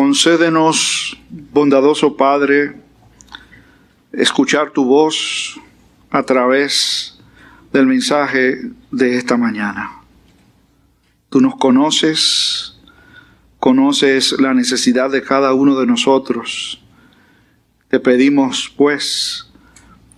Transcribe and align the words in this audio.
Concédenos, 0.00 1.14
bondadoso 1.28 2.16
Padre, 2.16 2.74
escuchar 4.14 4.70
tu 4.70 4.86
voz 4.86 5.60
a 6.10 6.22
través 6.22 7.18
del 7.70 7.84
mensaje 7.84 8.62
de 8.90 9.18
esta 9.18 9.36
mañana. 9.36 10.00
Tú 11.28 11.42
nos 11.42 11.56
conoces, 11.56 12.80
conoces 13.58 14.32
la 14.40 14.54
necesidad 14.54 15.10
de 15.10 15.20
cada 15.20 15.52
uno 15.52 15.78
de 15.78 15.86
nosotros. 15.86 16.82
Te 17.88 18.00
pedimos, 18.00 18.72
pues, 18.74 19.52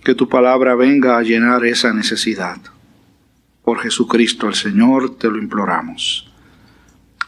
que 0.01 0.15
tu 0.15 0.29
palabra 0.29 0.75
venga 0.75 1.17
a 1.17 1.23
llenar 1.23 1.65
esa 1.65 1.93
necesidad. 1.93 2.55
Por 3.65 3.79
Jesucristo 3.79 4.47
el 4.47 4.55
Señor 4.55 5.17
te 5.17 5.27
lo 5.27 5.37
imploramos. 5.37 6.31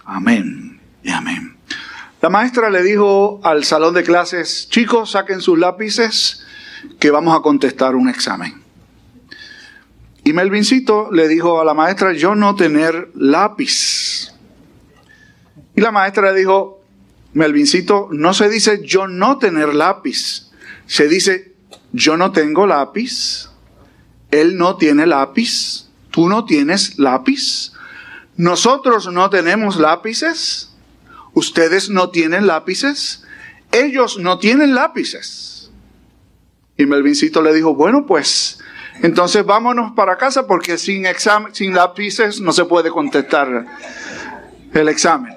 Amén 0.05 0.79
y 1.03 1.09
amén. 1.09 1.54
La 2.25 2.31
maestra 2.31 2.71
le 2.71 2.81
dijo 2.81 3.39
al 3.43 3.63
salón 3.65 3.93
de 3.93 4.01
clases, 4.01 4.67
chicos, 4.67 5.11
saquen 5.11 5.41
sus 5.41 5.59
lápices 5.59 6.43
que 6.97 7.11
vamos 7.11 7.37
a 7.37 7.43
contestar 7.43 7.95
un 7.95 8.09
examen. 8.09 8.63
Y 10.23 10.33
Melvincito 10.33 11.11
le 11.11 11.27
dijo 11.27 11.61
a 11.61 11.63
la 11.63 11.75
maestra, 11.75 12.13
yo 12.13 12.33
no 12.33 12.55
tener 12.55 13.11
lápiz. 13.13 14.33
Y 15.75 15.81
la 15.81 15.91
maestra 15.91 16.31
le 16.31 16.39
dijo, 16.39 16.81
Melvincito, 17.33 18.09
no 18.11 18.33
se 18.33 18.49
dice 18.49 18.81
yo 18.83 19.07
no 19.07 19.37
tener 19.37 19.75
lápiz, 19.75 20.49
se 20.87 21.07
dice 21.07 21.53
yo 21.93 22.17
no 22.17 22.31
tengo 22.31 22.65
lápiz, 22.65 23.51
él 24.31 24.57
no 24.57 24.77
tiene 24.77 25.05
lápiz, 25.05 25.89
tú 26.09 26.27
no 26.27 26.43
tienes 26.45 26.97
lápiz, 26.97 27.73
nosotros 28.35 29.13
no 29.13 29.29
tenemos 29.29 29.77
lápices. 29.77 30.71
Ustedes 31.35 31.89
no 31.89 32.09
tienen 32.09 32.47
lápices, 32.47 33.23
ellos 33.71 34.17
no 34.17 34.39
tienen 34.39 34.73
lápices. 34.73 35.69
Y 36.77 36.85
Melvincito 36.85 37.41
le 37.41 37.53
dijo, 37.53 37.75
bueno, 37.75 38.05
pues 38.05 38.59
entonces 39.01 39.45
vámonos 39.45 39.91
para 39.91 40.17
casa 40.17 40.47
porque 40.47 40.77
sin, 40.77 41.05
sin 41.51 41.73
lápices 41.73 42.41
no 42.41 42.51
se 42.53 42.65
puede 42.65 42.89
contestar 42.89 43.65
el 44.73 44.89
examen. 44.89 45.35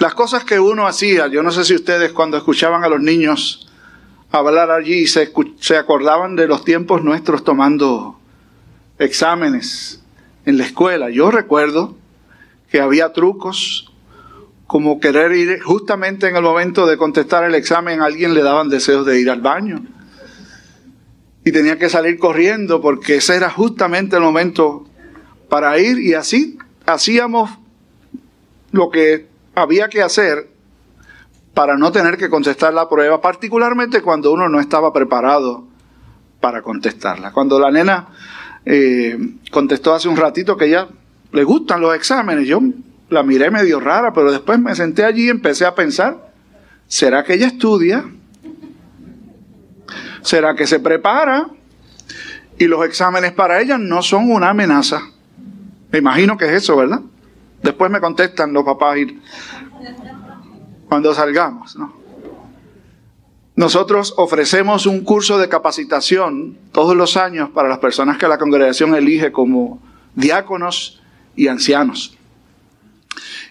Las 0.00 0.14
cosas 0.14 0.44
que 0.44 0.58
uno 0.58 0.86
hacía, 0.86 1.28
yo 1.28 1.42
no 1.42 1.52
sé 1.52 1.64
si 1.64 1.74
ustedes 1.74 2.12
cuando 2.12 2.36
escuchaban 2.36 2.84
a 2.84 2.88
los 2.88 3.00
niños 3.00 3.68
hablar 4.32 4.70
allí 4.70 5.06
se, 5.06 5.32
se 5.60 5.76
acordaban 5.76 6.36
de 6.36 6.46
los 6.46 6.64
tiempos 6.64 7.02
nuestros 7.04 7.44
tomando 7.44 8.18
exámenes 8.98 10.02
en 10.44 10.58
la 10.58 10.64
escuela. 10.64 11.10
Yo 11.10 11.30
recuerdo 11.30 11.96
que 12.70 12.80
había 12.80 13.12
trucos, 13.12 13.92
como 14.66 15.00
querer 15.00 15.32
ir 15.32 15.60
justamente 15.60 16.28
en 16.28 16.36
el 16.36 16.42
momento 16.42 16.86
de 16.86 16.96
contestar 16.96 17.44
el 17.44 17.54
examen, 17.54 18.00
a 18.00 18.04
alguien 18.04 18.34
le 18.34 18.42
daban 18.42 18.68
deseos 18.68 19.04
de 19.04 19.20
ir 19.20 19.28
al 19.28 19.40
baño. 19.40 19.82
Y 21.44 21.52
tenía 21.52 21.78
que 21.78 21.88
salir 21.88 22.18
corriendo 22.18 22.80
porque 22.80 23.16
ese 23.16 23.34
era 23.34 23.50
justamente 23.50 24.16
el 24.16 24.22
momento 24.22 24.86
para 25.48 25.76
ir 25.78 25.98
y 25.98 26.14
así 26.14 26.58
hacíamos 26.86 27.50
lo 28.70 28.90
que 28.90 29.26
había 29.54 29.88
que 29.88 30.02
hacer 30.02 30.50
para 31.54 31.76
no 31.76 31.90
tener 31.90 32.16
que 32.16 32.30
contestar 32.30 32.72
la 32.72 32.88
prueba, 32.88 33.20
particularmente 33.20 34.02
cuando 34.02 34.32
uno 34.32 34.48
no 34.48 34.60
estaba 34.60 34.92
preparado 34.92 35.64
para 36.38 36.62
contestarla. 36.62 37.32
Cuando 37.32 37.58
la 37.58 37.72
nena 37.72 38.08
eh, 38.64 39.18
contestó 39.50 39.92
hace 39.92 40.08
un 40.08 40.16
ratito 40.16 40.56
que 40.56 40.70
ya 40.70 40.88
le 41.32 41.44
gustan 41.44 41.80
los 41.80 41.94
exámenes. 41.94 42.46
Yo 42.46 42.60
la 43.08 43.22
miré 43.22 43.50
medio 43.50 43.80
rara, 43.80 44.12
pero 44.12 44.30
después 44.30 44.58
me 44.58 44.74
senté 44.74 45.04
allí 45.04 45.26
y 45.26 45.30
empecé 45.30 45.64
a 45.64 45.74
pensar, 45.74 46.32
¿será 46.86 47.24
que 47.24 47.34
ella 47.34 47.46
estudia? 47.46 48.04
¿Será 50.22 50.54
que 50.54 50.66
se 50.66 50.80
prepara? 50.80 51.48
Y 52.58 52.66
los 52.66 52.84
exámenes 52.84 53.32
para 53.32 53.60
ella 53.60 53.78
no 53.78 54.02
son 54.02 54.30
una 54.30 54.50
amenaza. 54.50 55.00
Me 55.90 55.98
imagino 55.98 56.36
que 56.36 56.46
es 56.46 56.62
eso, 56.62 56.76
¿verdad? 56.76 57.00
Después 57.62 57.90
me 57.90 58.00
contestan 58.00 58.52
los 58.52 58.64
papás 58.64 58.98
cuando 60.88 61.14
salgamos, 61.14 61.76
¿no? 61.76 62.00
Nosotros 63.56 64.14
ofrecemos 64.16 64.86
un 64.86 65.04
curso 65.04 65.36
de 65.36 65.48
capacitación 65.48 66.56
todos 66.72 66.96
los 66.96 67.16
años 67.16 67.50
para 67.50 67.68
las 67.68 67.78
personas 67.78 68.16
que 68.16 68.26
la 68.26 68.38
congregación 68.38 68.94
elige 68.94 69.32
como 69.32 69.82
diáconos 70.14 70.99
y 71.40 71.48
ancianos. 71.48 72.14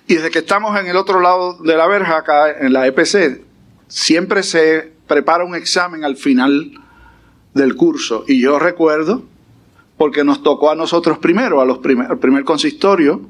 Y 0.06 0.14
desde 0.14 0.30
que 0.30 0.40
estamos 0.40 0.80
en 0.80 0.86
el 0.86 0.96
otro 0.96 1.22
lado 1.22 1.58
de 1.58 1.76
la 1.76 1.88
verja, 1.88 2.18
acá 2.18 2.52
en 2.52 2.72
la 2.72 2.86
EPC, 2.86 3.42
siempre 3.88 4.44
se 4.44 4.94
prepara 5.08 5.44
un 5.44 5.56
examen 5.56 6.04
al 6.04 6.16
final 6.16 6.72
del 7.56 7.76
curso. 7.76 8.26
Y 8.28 8.40
yo 8.40 8.60
recuerdo, 8.60 9.24
porque 9.98 10.24
nos 10.24 10.44
tocó 10.44 10.70
a 10.70 10.76
nosotros 10.76 11.18
primero, 11.18 11.62
a 11.62 11.66
los 11.66 11.80
primer, 11.80 12.12
al 12.12 12.20
primer 12.20 12.44
consistorio, 12.44 13.22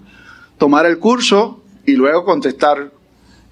tomar 0.58 0.86
el 0.86 1.00
curso 1.00 1.64
y 1.86 1.94
luego 1.94 2.26
contestar 2.26 2.92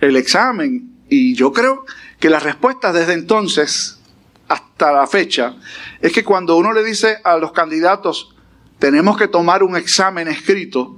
el 0.02 0.18
examen. 0.18 0.92
Y 1.08 1.36
yo 1.36 1.54
creo 1.54 1.86
que 2.20 2.30
la 2.30 2.42
respuesta 2.42 2.92
desde 2.92 3.14
entonces 3.14 4.02
hasta 4.50 4.92
la 4.92 5.08
fecha 5.08 5.56
es 6.02 6.12
que 6.12 6.26
cuando 6.26 6.58
uno 6.58 6.74
le 6.74 6.84
dice 6.84 7.20
a 7.24 7.38
los 7.38 7.54
candidatos, 7.54 8.36
tenemos 8.80 9.18
que 9.18 9.28
tomar 9.28 9.64
un 9.64 9.76
examen 9.76 10.28
escrito, 10.28 10.98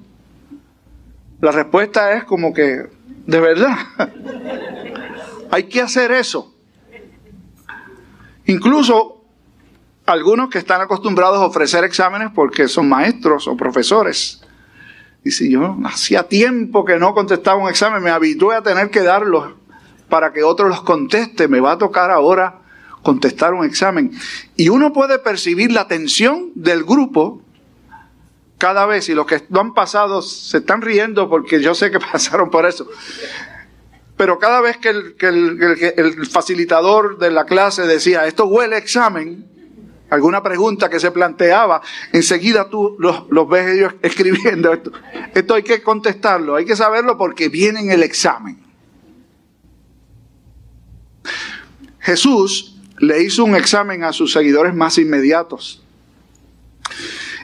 la 1.42 1.52
respuesta 1.52 2.14
es 2.14 2.26
como 2.26 2.54
que, 2.54 2.90
de 3.26 3.40
verdad, 3.40 3.78
hay 5.52 5.64
que 5.64 5.82
hacer 5.82 6.12
eso. 6.12 6.54
Incluso 8.46 9.24
algunos 10.06 10.50
que 10.50 10.58
están 10.58 10.82
acostumbrados 10.82 11.38
a 11.38 11.46
ofrecer 11.46 11.84
exámenes 11.84 12.32
porque 12.34 12.68
son 12.68 12.90
maestros 12.90 13.48
o 13.48 13.56
profesores. 13.56 14.42
Dice, 15.24 15.50
yo 15.50 15.78
hacía 15.86 16.24
tiempo 16.24 16.84
que 16.84 16.98
no 16.98 17.14
contestaba 17.14 17.62
un 17.62 17.70
examen, 17.70 18.02
me 18.02 18.10
habitué 18.10 18.56
a 18.56 18.64
tener 18.64 18.90
que 18.90 19.04
darlos 19.04 19.54
para 20.10 20.34
que 20.34 20.44
otro 20.44 20.68
los 20.68 20.82
conteste, 20.82 21.48
me 21.48 21.60
va 21.60 21.74
a 21.74 21.78
tocar 21.78 22.10
ahora 22.10 22.62
contestar 23.04 23.54
un 23.54 23.66
examen. 23.66 24.12
Y 24.56 24.70
uno 24.70 24.92
puede 24.92 25.20
percibir 25.20 25.72
la 25.72 25.88
tensión 25.88 26.52
del 26.56 26.84
grupo 26.84 27.42
cada 28.60 28.86
vez, 28.86 29.10
y 29.10 29.16
los 29.16 29.26
que 29.26 29.42
no 29.50 29.62
han 29.62 29.74
pasado 29.74 30.22
se 30.22 30.58
están 30.58 30.82
riendo 30.82 31.30
porque 31.30 31.62
yo 31.62 31.74
sé 31.74 31.90
que 31.90 32.00
pasaron 32.12 32.52
por 32.52 32.68
eso. 32.68 32.88
Pero 34.18 34.38
cada 34.38 34.60
vez 34.60 34.76
que 34.76 34.90
el, 34.90 36.28
facilitador 36.30 37.18
de 37.20 37.32
la 37.32 37.46
clase 37.46 37.88
decía, 37.88 38.28
esto 38.28 38.46
huele 38.46 38.76
examen, 38.76 39.48
alguna 40.10 40.44
pregunta 40.44 40.90
que 40.90 41.00
se 41.00 41.10
planteaba, 41.10 41.82
enseguida 42.12 42.70
tú 42.70 42.98
los, 43.00 43.50
ves 43.50 43.78
ellos 43.78 43.94
escribiendo 44.02 44.74
esto. 44.74 44.92
Esto 45.34 45.56
hay 45.56 45.64
que 45.64 45.82
contestarlo, 45.82 46.58
hay 46.58 46.66
que 46.66 46.76
saberlo 46.76 47.18
porque 47.18 47.48
viene 47.48 47.80
en 47.80 47.92
el 47.92 48.04
examen. 48.04 48.62
Jesús 52.00 52.78
le 52.98 53.24
hizo 53.24 53.46
un 53.46 53.56
examen 53.56 54.04
a 54.04 54.12
sus 54.12 54.34
seguidores 54.34 54.76
más 54.76 54.98
inmediatos. 54.98 55.82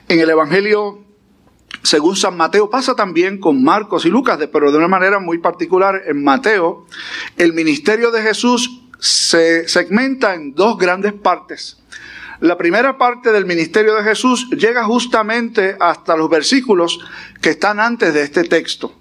En 0.08 0.20
el 0.20 0.28
Evangelio 0.28 1.05
según 1.86 2.16
San 2.16 2.36
Mateo, 2.36 2.68
pasa 2.68 2.96
también 2.96 3.38
con 3.38 3.62
Marcos 3.62 4.04
y 4.04 4.08
Lucas, 4.08 4.40
pero 4.52 4.72
de 4.72 4.78
una 4.78 4.88
manera 4.88 5.20
muy 5.20 5.38
particular 5.38 6.02
en 6.06 6.24
Mateo, 6.24 6.84
el 7.36 7.52
ministerio 7.52 8.10
de 8.10 8.22
Jesús 8.22 8.82
se 8.98 9.68
segmenta 9.68 10.34
en 10.34 10.52
dos 10.52 10.78
grandes 10.78 11.12
partes. 11.12 11.78
La 12.40 12.58
primera 12.58 12.98
parte 12.98 13.30
del 13.30 13.46
ministerio 13.46 13.94
de 13.94 14.02
Jesús 14.02 14.50
llega 14.50 14.84
justamente 14.84 15.76
hasta 15.78 16.16
los 16.16 16.28
versículos 16.28 16.98
que 17.40 17.50
están 17.50 17.78
antes 17.78 18.12
de 18.12 18.22
este 18.22 18.42
texto. 18.42 18.92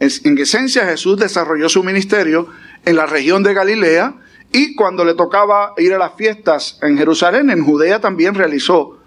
En 0.00 0.36
esencia, 0.36 0.84
Jesús 0.86 1.16
desarrolló 1.16 1.68
su 1.68 1.84
ministerio 1.84 2.48
en 2.84 2.96
la 2.96 3.06
región 3.06 3.44
de 3.44 3.54
Galilea 3.54 4.14
y 4.50 4.74
cuando 4.74 5.04
le 5.04 5.14
tocaba 5.14 5.74
ir 5.78 5.94
a 5.94 5.98
las 5.98 6.14
fiestas 6.16 6.76
en 6.82 6.98
Jerusalén, 6.98 7.50
en 7.50 7.64
Judea 7.64 8.00
también 8.00 8.34
realizó 8.34 8.98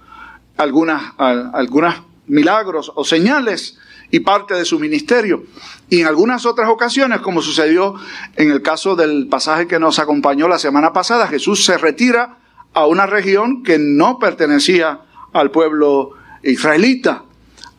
algunas, 0.56 1.14
algunas 1.18 2.07
milagros 2.28 2.92
o 2.96 3.04
señales 3.04 3.78
y 4.12 4.22
parte 4.22 4.54
de 4.54 4.66
su 4.66 4.80
ministerio. 4.80 5.44
Y 5.90 6.02
en 6.02 6.08
algunas 6.08 6.46
otras 6.46 6.70
ocasiones, 6.70 7.22
como 7.22 7.42
sucedió 7.42 7.96
en 8.36 8.52
el 8.52 8.62
caso 8.62 8.96
del 8.96 9.28
pasaje 9.28 9.68
que 9.68 9.80
nos 9.80 10.00
acompañó 10.00 10.48
la 10.48 10.60
semana 10.60 10.94
pasada, 10.94 11.28
Jesús 11.28 11.66
se 11.66 11.78
retira 11.78 12.38
a 12.74 12.86
una 12.86 13.06
región 13.06 13.64
que 13.64 13.78
no 13.80 14.20
pertenecía 14.20 15.02
al 15.34 15.52
pueblo 15.52 16.12
israelita. 16.44 17.24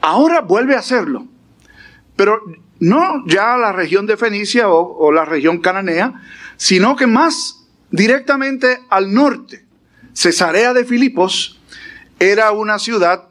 Ahora 0.01 0.41
vuelve 0.41 0.75
a 0.75 0.81
hacerlo, 0.81 1.27
pero 2.17 2.41
no 2.81 3.25
ya 3.27 3.55
a 3.55 3.59
la 3.59 3.73
región 3.73 4.07
de 4.07 4.17
Fenicia 4.17 4.69
o, 4.69 4.97
o 4.99 5.13
la 5.13 5.25
región 5.25 5.59
cananea, 5.59 6.23
sino 6.57 6.97
que 6.97 7.07
más 7.07 7.67
directamente 7.91 8.81
al 8.91 9.13
norte. 9.13 9.65
Cesarea 10.13 10.73
de 10.73 10.85
Filipos 10.85 11.61
era 12.19 12.51
una 12.53 12.79
ciudad 12.79 13.28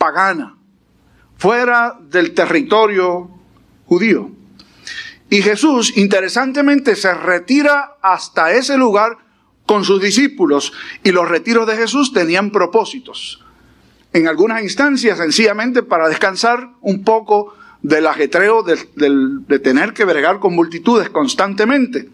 pagana, 0.00 0.56
fuera 1.36 1.98
del 2.00 2.32
territorio 2.32 3.30
judío. 3.84 4.30
Y 5.28 5.42
Jesús, 5.42 5.94
interesantemente, 5.98 6.96
se 6.96 7.12
retira 7.12 7.96
hasta 8.00 8.50
ese 8.52 8.78
lugar 8.78 9.18
con 9.66 9.84
sus 9.84 10.00
discípulos. 10.00 10.72
Y 11.04 11.12
los 11.12 11.28
retiros 11.28 11.66
de 11.66 11.76
Jesús 11.76 12.14
tenían 12.14 12.50
propósitos. 12.50 13.44
En 14.14 14.26
algunas 14.26 14.62
instancias, 14.62 15.18
sencillamente 15.18 15.82
para 15.82 16.08
descansar 16.08 16.70
un 16.80 17.04
poco 17.04 17.54
del 17.82 18.06
ajetreo 18.06 18.62
de, 18.62 18.78
de 18.96 19.58
tener 19.58 19.92
que 19.92 20.06
bregar 20.06 20.40
con 20.40 20.54
multitudes 20.54 21.10
constantemente. 21.10 22.08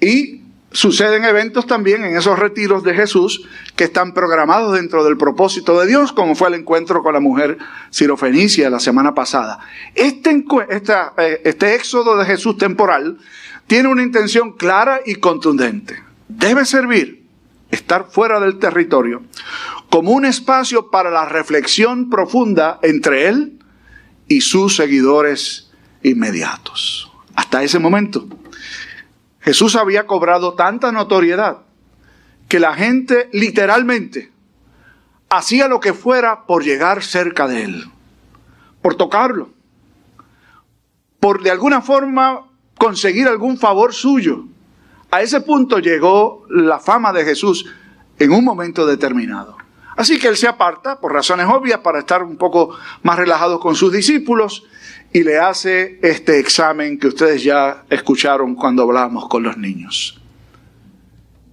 Y 0.00 0.41
suceden 0.72 1.24
eventos 1.24 1.66
también 1.66 2.04
en 2.04 2.16
esos 2.16 2.38
retiros 2.38 2.82
de 2.82 2.94
Jesús 2.94 3.48
que 3.76 3.84
están 3.84 4.14
programados 4.14 4.74
dentro 4.74 5.04
del 5.04 5.16
propósito 5.16 5.78
de 5.80 5.86
Dios, 5.86 6.12
como 6.12 6.34
fue 6.34 6.48
el 6.48 6.54
encuentro 6.54 7.02
con 7.02 7.14
la 7.14 7.20
mujer 7.20 7.58
sirofenicia 7.90 8.70
la 8.70 8.80
semana 8.80 9.14
pasada. 9.14 9.60
Este, 9.94 10.30
eh, 10.30 11.40
este 11.44 11.74
éxodo 11.74 12.16
de 12.16 12.24
Jesús 12.24 12.56
temporal 12.56 13.18
tiene 13.66 13.88
una 13.88 14.02
intención 14.02 14.52
clara 14.52 15.00
y 15.04 15.16
contundente. 15.16 16.02
Debe 16.28 16.64
servir, 16.64 17.24
estar 17.70 18.08
fuera 18.10 18.40
del 18.40 18.58
territorio, 18.58 19.22
como 19.90 20.12
un 20.12 20.24
espacio 20.24 20.90
para 20.90 21.10
la 21.10 21.26
reflexión 21.26 22.10
profunda 22.10 22.78
entre 22.82 23.28
Él 23.28 23.58
y 24.28 24.40
sus 24.40 24.76
seguidores 24.76 25.70
inmediatos. 26.02 27.12
Hasta 27.34 27.62
ese 27.62 27.78
momento, 27.78 28.26
Jesús 29.42 29.76
había 29.76 30.06
cobrado 30.06 30.54
tanta 30.54 30.92
notoriedad 30.92 31.62
que 32.48 32.60
la 32.60 32.74
gente 32.74 33.28
literalmente 33.32 34.32
hacía 35.28 35.68
lo 35.68 35.80
que 35.80 35.94
fuera 35.94 36.46
por 36.46 36.62
llegar 36.62 37.02
cerca 37.02 37.48
de 37.48 37.64
él, 37.64 37.84
por 38.82 38.94
tocarlo, 38.94 39.50
por 41.18 41.42
de 41.42 41.50
alguna 41.50 41.80
forma 41.80 42.48
conseguir 42.78 43.26
algún 43.26 43.58
favor 43.58 43.94
suyo. 43.94 44.44
A 45.10 45.22
ese 45.22 45.40
punto 45.40 45.78
llegó 45.78 46.44
la 46.48 46.78
fama 46.78 47.12
de 47.12 47.24
Jesús 47.24 47.66
en 48.18 48.32
un 48.32 48.44
momento 48.44 48.86
determinado. 48.86 49.56
Así 49.96 50.18
que 50.18 50.28
él 50.28 50.36
se 50.36 50.48
aparta, 50.48 51.00
por 51.00 51.12
razones 51.12 51.46
obvias, 51.48 51.80
para 51.80 52.00
estar 52.00 52.22
un 52.22 52.36
poco 52.36 52.76
más 53.02 53.18
relajado 53.18 53.60
con 53.60 53.74
sus 53.74 53.92
discípulos 53.92 54.64
y 55.12 55.22
le 55.22 55.38
hace 55.38 55.98
este 56.02 56.38
examen 56.38 56.98
que 56.98 57.08
ustedes 57.08 57.42
ya 57.42 57.84
escucharon 57.90 58.54
cuando 58.54 58.82
hablamos 58.82 59.28
con 59.28 59.42
los 59.42 59.56
niños. 59.58 60.20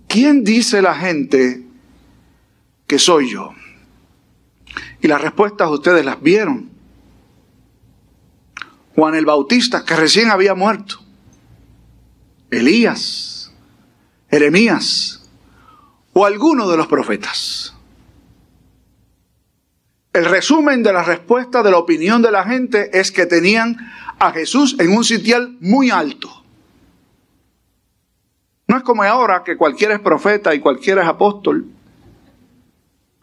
¿Quién 0.08 0.44
dice 0.44 0.82
la 0.82 0.96
gente 0.96 1.66
que 2.88 2.98
soy 2.98 3.30
yo? 3.30 3.54
Y 5.02 5.08
las 5.08 5.22
respuestas 5.22 5.70
ustedes 5.70 6.06
las 6.06 6.22
vieron. 6.22 6.70
Juan 8.96 9.16
el 9.16 9.26
Bautista, 9.26 9.86
que 9.86 9.96
recién 9.96 10.30
había 10.30 10.56
muerto. 10.56 11.00
Elías, 12.50 13.54
Jeremías 14.30 15.30
o 16.14 16.26
alguno 16.26 16.70
de 16.70 16.78
los 16.78 16.88
profetas. 16.88 17.76
El 20.12 20.26
resumen 20.26 20.82
de 20.82 20.92
la 20.92 21.04
respuesta 21.04 21.62
de 21.62 21.70
la 21.70 21.78
opinión 21.78 22.22
de 22.22 22.32
la 22.32 22.44
gente 22.44 22.98
es 23.00 23.12
que 23.12 23.28
tenían 23.28 23.78
a 24.18 24.32
Jesús 24.32 24.76
en 24.80 24.92
un 24.92 25.04
sitial 25.04 25.56
muy 25.60 25.92
alto. 25.92 26.44
No 28.68 28.78
es 28.78 28.84
como 28.84 29.04
ahora 29.04 29.44
que 29.44 29.56
cualquiera 29.56 29.94
es 29.94 30.00
profeta 30.00 30.54
y 30.56 30.60
cualquiera 30.60 31.04
es 31.04 31.08
apóstol. 31.08 31.68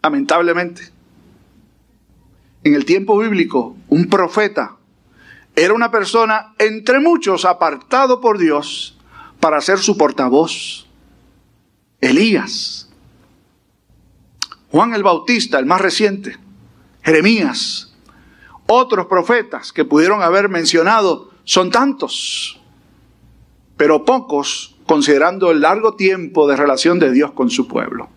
Lamentablemente. 0.01 0.89
En 2.63 2.73
el 2.73 2.85
tiempo 2.85 3.17
bíblico, 3.17 3.75
un 3.89 4.09
profeta 4.09 4.77
era 5.55 5.73
una 5.73 5.91
persona 5.91 6.53
entre 6.57 6.99
muchos 6.99 7.43
apartado 7.43 8.21
por 8.21 8.37
Dios 8.37 8.97
para 9.41 9.59
ser 9.59 9.79
su 9.79 9.97
portavoz. 9.97 10.87
Elías. 11.99 12.89
Juan 14.71 14.93
el 14.93 15.03
Bautista, 15.03 15.59
el 15.59 15.65
más 15.65 15.81
reciente 15.81 16.46
Jeremías, 17.07 17.93
otros 18.65 19.05
profetas 19.05 19.71
que 19.71 19.85
pudieron 19.85 20.21
haber 20.21 20.49
mencionado, 20.49 21.31
son 21.45 21.71
tantos, 21.71 22.59
pero 23.77 24.03
pocos 24.03 24.75
considerando 24.85 25.49
el 25.51 25.61
largo 25.61 25.95
tiempo 25.95 26.49
de 26.49 26.57
relación 26.57 26.99
de 26.99 27.13
Dios 27.13 27.31
con 27.31 27.49
su 27.49 27.65
pueblo. 27.65 28.09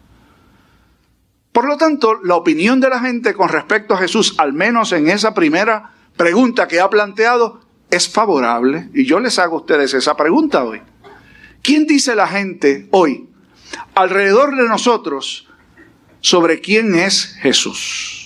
Por 1.52 1.68
lo 1.68 1.76
tanto, 1.76 2.18
la 2.24 2.34
opinión 2.34 2.80
de 2.80 2.88
la 2.88 2.98
gente 2.98 3.32
con 3.32 3.48
respecto 3.48 3.94
a 3.94 3.98
Jesús, 3.98 4.34
al 4.38 4.54
menos 4.54 4.90
en 4.90 5.08
esa 5.08 5.34
primera 5.34 5.92
pregunta 6.16 6.66
que 6.66 6.80
ha 6.80 6.90
planteado, 6.90 7.60
es 7.92 8.08
favorable. 8.08 8.88
Y 8.92 9.04
yo 9.04 9.20
les 9.20 9.38
hago 9.38 9.58
a 9.58 9.60
ustedes 9.60 9.94
esa 9.94 10.16
pregunta 10.16 10.64
hoy. 10.64 10.82
¿Quién 11.62 11.86
dice 11.86 12.16
la 12.16 12.26
gente 12.26 12.88
hoy 12.90 13.28
alrededor 13.94 14.56
de 14.56 14.66
nosotros 14.66 15.46
sobre 16.20 16.60
quién 16.60 16.96
es 16.96 17.36
Jesús? 17.40 18.19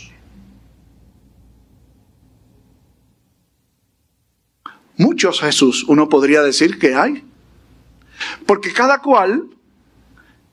Muchos 5.14 5.40
Jesús, 5.40 5.84
uno 5.86 6.08
podría 6.08 6.42
decir 6.42 6.76
que 6.76 6.96
hay. 6.96 7.24
Porque 8.46 8.72
cada 8.72 8.98
cual 8.98 9.46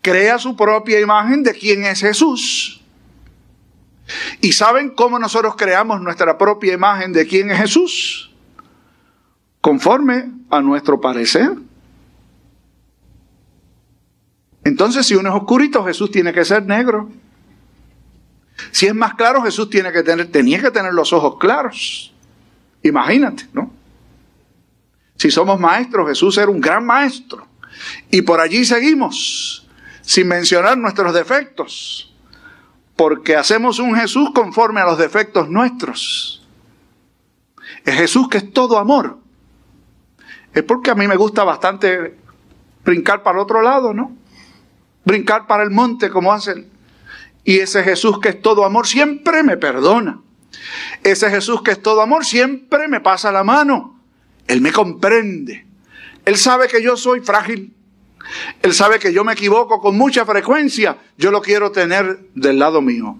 crea 0.03 0.37
su 0.37 0.55
propia 0.55 0.99
imagen 0.99 1.41
de 1.41 1.55
quién 1.55 1.83
es 1.83 2.01
Jesús. 2.01 2.79
¿Y 4.39 4.51
saben 4.51 4.91
cómo 4.91 5.17
nosotros 5.17 5.55
creamos 5.57 5.99
nuestra 5.99 6.37
propia 6.37 6.73
imagen 6.73 7.11
de 7.11 7.25
quién 7.25 7.49
es 7.49 7.57
Jesús? 7.57 8.31
Conforme 9.61 10.29
a 10.51 10.61
nuestro 10.61 11.01
parecer. 11.01 11.53
Entonces, 14.63 15.07
si 15.07 15.15
uno 15.15 15.29
es 15.29 15.35
oscurito, 15.35 15.83
Jesús 15.83 16.11
tiene 16.11 16.31
que 16.31 16.45
ser 16.45 16.67
negro. 16.67 17.09
Si 18.71 18.85
es 18.85 18.93
más 18.93 19.15
claro, 19.15 19.41
Jesús 19.41 19.71
tiene 19.71 19.91
que 19.91 20.03
tener, 20.03 20.31
tenía 20.31 20.61
que 20.61 20.69
tener 20.69 20.93
los 20.93 21.13
ojos 21.13 21.37
claros. 21.39 22.13
Imagínate, 22.83 23.47
¿no? 23.53 23.80
Si 25.21 25.29
somos 25.29 25.59
maestros, 25.59 26.07
Jesús 26.07 26.35
era 26.39 26.49
un 26.49 26.59
gran 26.59 26.83
maestro. 26.83 27.45
Y 28.09 28.23
por 28.23 28.39
allí 28.39 28.65
seguimos, 28.65 29.67
sin 30.01 30.27
mencionar 30.27 30.79
nuestros 30.79 31.13
defectos, 31.13 32.11
porque 32.95 33.35
hacemos 33.35 33.77
un 33.77 33.95
Jesús 33.95 34.31
conforme 34.33 34.81
a 34.81 34.85
los 34.85 34.97
defectos 34.97 35.47
nuestros. 35.47 36.43
Es 37.85 37.93
Jesús 37.93 38.29
que 38.29 38.39
es 38.39 38.51
todo 38.51 38.79
amor. 38.79 39.19
Es 40.55 40.63
porque 40.63 40.89
a 40.89 40.95
mí 40.95 41.07
me 41.07 41.17
gusta 41.17 41.43
bastante 41.43 42.17
brincar 42.83 43.21
para 43.21 43.37
el 43.37 43.43
otro 43.43 43.61
lado, 43.61 43.93
¿no? 43.93 44.17
Brincar 45.05 45.45
para 45.45 45.61
el 45.61 45.69
monte 45.69 46.09
como 46.09 46.33
hacen. 46.33 46.67
Y 47.43 47.59
ese 47.59 47.83
Jesús 47.83 48.19
que 48.19 48.29
es 48.29 48.41
todo 48.41 48.65
amor 48.65 48.87
siempre 48.87 49.43
me 49.43 49.55
perdona. 49.55 50.19
Ese 51.03 51.29
Jesús 51.29 51.61
que 51.61 51.69
es 51.69 51.81
todo 51.83 52.01
amor 52.01 52.25
siempre 52.25 52.87
me 52.87 53.01
pasa 53.01 53.31
la 53.31 53.43
mano. 53.43 54.00
Él 54.47 54.61
me 54.61 54.71
comprende. 54.71 55.65
Él 56.25 56.37
sabe 56.37 56.67
que 56.67 56.81
yo 56.81 56.97
soy 56.97 57.21
frágil. 57.21 57.73
Él 58.61 58.73
sabe 58.73 58.99
que 58.99 59.13
yo 59.13 59.23
me 59.23 59.33
equivoco 59.33 59.79
con 59.81 59.97
mucha 59.97 60.25
frecuencia. 60.25 60.97
Yo 61.17 61.31
lo 61.31 61.41
quiero 61.41 61.71
tener 61.71 62.19
del 62.35 62.59
lado 62.59 62.81
mío. 62.81 63.17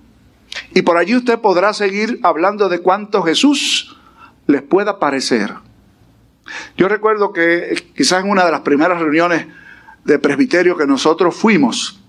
Y 0.73 0.81
por 0.81 0.97
allí 0.97 1.15
usted 1.15 1.39
podrá 1.39 1.73
seguir 1.73 2.19
hablando 2.23 2.69
de 2.69 2.79
cuánto 2.79 3.23
Jesús 3.23 3.97
les 4.47 4.61
pueda 4.61 4.99
parecer. 4.99 5.53
Yo 6.77 6.87
recuerdo 6.87 7.31
que 7.31 7.91
quizás 7.95 8.23
en 8.23 8.29
una 8.29 8.45
de 8.45 8.51
las 8.51 8.61
primeras 8.61 8.99
reuniones 8.99 9.47
de 10.03 10.19
presbiterio 10.19 10.77
que 10.77 10.87
nosotros 10.87 11.35
fuimos, 11.35 11.99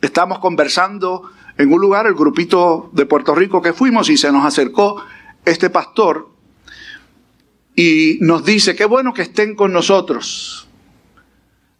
estamos 0.00 0.38
conversando 0.38 1.30
en 1.56 1.72
un 1.72 1.80
lugar, 1.80 2.06
el 2.06 2.14
grupito 2.14 2.90
de 2.92 3.06
Puerto 3.06 3.34
Rico 3.34 3.62
que 3.62 3.72
fuimos, 3.72 4.10
y 4.10 4.16
se 4.16 4.30
nos 4.32 4.44
acercó 4.44 5.02
este 5.44 5.70
pastor 5.70 6.33
y 7.76 8.18
nos 8.20 8.44
dice, 8.44 8.76
qué 8.76 8.84
bueno 8.84 9.12
que 9.12 9.22
estén 9.22 9.54
con 9.54 9.72
nosotros. 9.72 10.68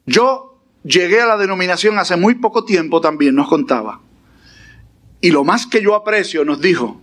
Yo 0.07 0.59
llegué 0.83 1.21
a 1.21 1.27
la 1.27 1.37
denominación 1.37 1.99
hace 1.99 2.17
muy 2.17 2.35
poco 2.35 2.65
tiempo 2.65 3.01
también, 3.01 3.35
nos 3.35 3.49
contaba. 3.49 4.01
Y 5.21 5.31
lo 5.31 5.45
más 5.45 5.67
que 5.67 5.83
yo 5.83 5.95
aprecio, 5.95 6.45
nos 6.45 6.61
dijo, 6.61 7.01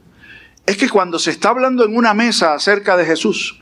es 0.66 0.78
que 0.78 0.90
cuando 0.90 1.18
se 1.20 1.32
está 1.32 1.50
hablando 1.50 1.84
en 1.84 1.96
una 1.96 2.14
mesa 2.14 2.54
acerca 2.54 2.98
de 2.98 3.06
Jesús, 3.06 3.62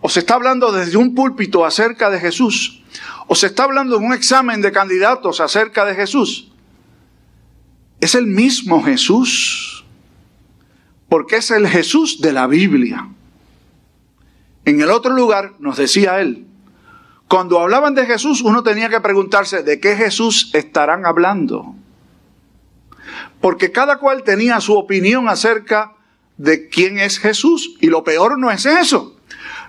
o 0.00 0.08
se 0.08 0.20
está 0.20 0.34
hablando 0.34 0.72
desde 0.72 0.96
un 0.96 1.14
púlpito 1.14 1.64
acerca 1.64 2.10
de 2.10 2.18
Jesús, 2.18 2.82
o 3.28 3.34
se 3.34 3.46
está 3.46 3.64
hablando 3.64 3.96
en 3.96 4.04
un 4.04 4.12
examen 4.12 4.60
de 4.60 4.72
candidatos 4.72 5.40
acerca 5.40 5.84
de 5.84 5.94
Jesús, 5.94 6.50
es 8.00 8.16
el 8.16 8.26
mismo 8.26 8.82
Jesús, 8.82 9.84
porque 11.08 11.36
es 11.36 11.50
el 11.52 11.68
Jesús 11.68 12.20
de 12.20 12.32
la 12.32 12.48
Biblia. 12.48 13.08
En 14.64 14.80
el 14.80 14.90
otro 14.90 15.12
lugar 15.12 15.52
nos 15.58 15.76
decía 15.76 16.20
él, 16.20 16.46
cuando 17.28 17.60
hablaban 17.60 17.94
de 17.94 18.06
Jesús 18.06 18.42
uno 18.42 18.62
tenía 18.62 18.88
que 18.88 19.00
preguntarse 19.00 19.62
de 19.62 19.80
qué 19.80 19.96
Jesús 19.96 20.50
estarán 20.54 21.06
hablando. 21.06 21.74
Porque 23.40 23.72
cada 23.72 23.98
cual 23.98 24.22
tenía 24.22 24.60
su 24.60 24.74
opinión 24.74 25.28
acerca 25.28 25.94
de 26.36 26.68
quién 26.68 26.98
es 26.98 27.18
Jesús. 27.18 27.76
Y 27.80 27.86
lo 27.86 28.04
peor 28.04 28.38
no 28.38 28.50
es 28.50 28.66
eso. 28.66 29.16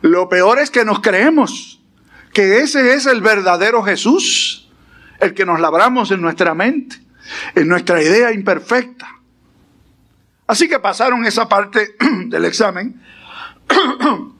Lo 0.02 0.30
peor 0.30 0.60
es 0.60 0.70
que 0.70 0.86
nos 0.86 1.00
creemos 1.00 1.80
que 2.34 2.60
ese 2.60 2.94
es 2.96 3.06
el 3.06 3.22
verdadero 3.22 3.84
Jesús, 3.84 4.70
el 5.20 5.34
que 5.34 5.46
nos 5.46 5.60
labramos 5.60 6.12
en 6.12 6.22
nuestra 6.22 6.54
mente, 6.54 6.98
en 7.56 7.68
nuestra 7.68 8.02
idea 8.02 8.32
imperfecta. 8.32 9.08
Así 10.48 10.68
que 10.68 10.80
pasaron 10.80 11.26
esa 11.26 11.48
parte 11.48 11.96
del 12.26 12.46
examen 12.46 13.02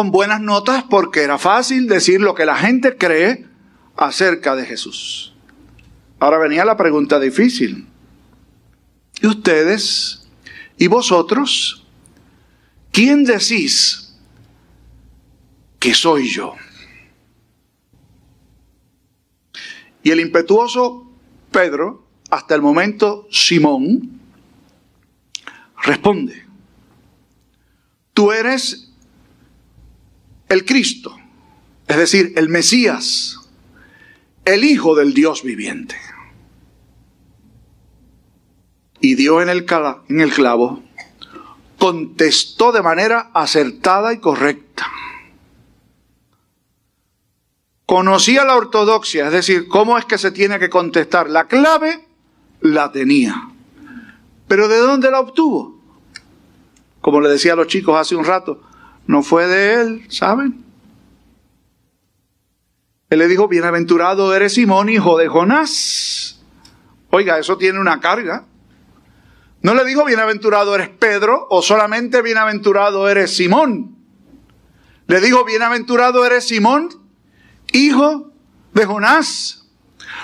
con 0.00 0.12
buenas 0.12 0.40
notas 0.40 0.82
porque 0.88 1.20
era 1.20 1.36
fácil 1.36 1.86
decir 1.86 2.22
lo 2.22 2.34
que 2.34 2.46
la 2.46 2.56
gente 2.56 2.96
cree 2.96 3.44
acerca 3.98 4.56
de 4.56 4.64
Jesús. 4.64 5.34
Ahora 6.18 6.38
venía 6.38 6.64
la 6.64 6.78
pregunta 6.78 7.20
difícil. 7.20 7.86
¿Y 9.20 9.26
ustedes 9.26 10.26
y 10.78 10.86
vosotros? 10.86 11.86
¿Quién 12.90 13.24
decís 13.24 14.16
que 15.78 15.92
soy 15.92 16.30
yo? 16.30 16.54
Y 20.02 20.12
el 20.12 20.20
impetuoso 20.20 21.12
Pedro, 21.52 22.06
hasta 22.30 22.54
el 22.54 22.62
momento 22.62 23.28
Simón, 23.30 24.18
responde, 25.82 26.46
tú 28.14 28.32
eres 28.32 28.89
el 30.50 30.64
Cristo, 30.64 31.16
es 31.86 31.96
decir, 31.96 32.32
el 32.36 32.48
Mesías, 32.48 33.38
el 34.44 34.64
Hijo 34.64 34.96
del 34.96 35.14
Dios 35.14 35.44
viviente. 35.44 35.96
Y 39.00 39.14
dio 39.14 39.40
en 39.40 39.48
el, 39.48 39.64
en 40.08 40.20
el 40.20 40.32
clavo, 40.32 40.82
contestó 41.78 42.72
de 42.72 42.82
manera 42.82 43.30
acertada 43.32 44.12
y 44.12 44.18
correcta. 44.18 44.90
Conocía 47.86 48.44
la 48.44 48.56
ortodoxia, 48.56 49.26
es 49.26 49.32
decir, 49.32 49.68
cómo 49.68 49.98
es 49.98 50.04
que 50.04 50.18
se 50.18 50.32
tiene 50.32 50.58
que 50.58 50.68
contestar. 50.68 51.30
La 51.30 51.46
clave 51.46 52.06
la 52.60 52.90
tenía. 52.90 53.50
Pero 54.48 54.66
¿de 54.66 54.78
dónde 54.78 55.12
la 55.12 55.20
obtuvo? 55.20 55.80
Como 57.00 57.20
le 57.20 57.28
decía 57.28 57.52
a 57.52 57.56
los 57.56 57.68
chicos 57.68 57.96
hace 57.96 58.16
un 58.16 58.24
rato, 58.24 58.62
no 59.10 59.24
fue 59.24 59.48
de 59.48 59.74
él, 59.74 60.06
¿saben? 60.08 60.64
Él 63.08 63.18
le 63.18 63.26
dijo, 63.26 63.48
bienaventurado 63.48 64.32
eres 64.36 64.54
Simón, 64.54 64.88
hijo 64.88 65.18
de 65.18 65.26
Jonás. 65.26 66.40
Oiga, 67.10 67.36
eso 67.40 67.58
tiene 67.58 67.80
una 67.80 67.98
carga. 67.98 68.44
No 69.62 69.74
le 69.74 69.84
dijo, 69.84 70.04
bienaventurado 70.04 70.76
eres 70.76 70.90
Pedro, 70.90 71.48
o 71.50 71.60
solamente 71.60 72.22
bienaventurado 72.22 73.08
eres 73.08 73.34
Simón. 73.34 73.96
Le 75.08 75.20
dijo, 75.20 75.44
bienaventurado 75.44 76.24
eres 76.24 76.46
Simón, 76.46 76.90
hijo 77.72 78.32
de 78.74 78.86
Jonás. 78.86 79.66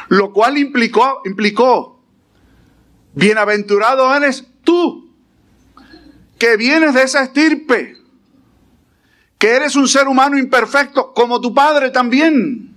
Lo 0.07 0.33
cual 0.33 0.59
implicó, 0.59 1.23
implicó, 1.25 2.05
bienaventurado 3.15 4.15
eres 4.15 4.47
tú, 4.63 5.13
que 6.39 6.57
vienes 6.57 6.95
de 6.95 7.03
esa 7.03 7.25
estirpe, 7.25 7.96
que 9.39 9.51
eres 9.51 9.77
un 9.77 9.89
ser 9.89 10.09
humano 10.09 10.39
imperfecto, 10.39 11.13
como 11.13 11.41
tu 11.41 11.53
padre 11.55 11.91
también 11.91 12.77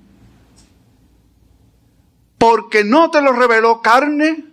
porque 2.40 2.86
no 2.86 3.12
te 3.12 3.22
lo 3.22 3.34
reveló 3.34 3.82
carne 3.82 4.46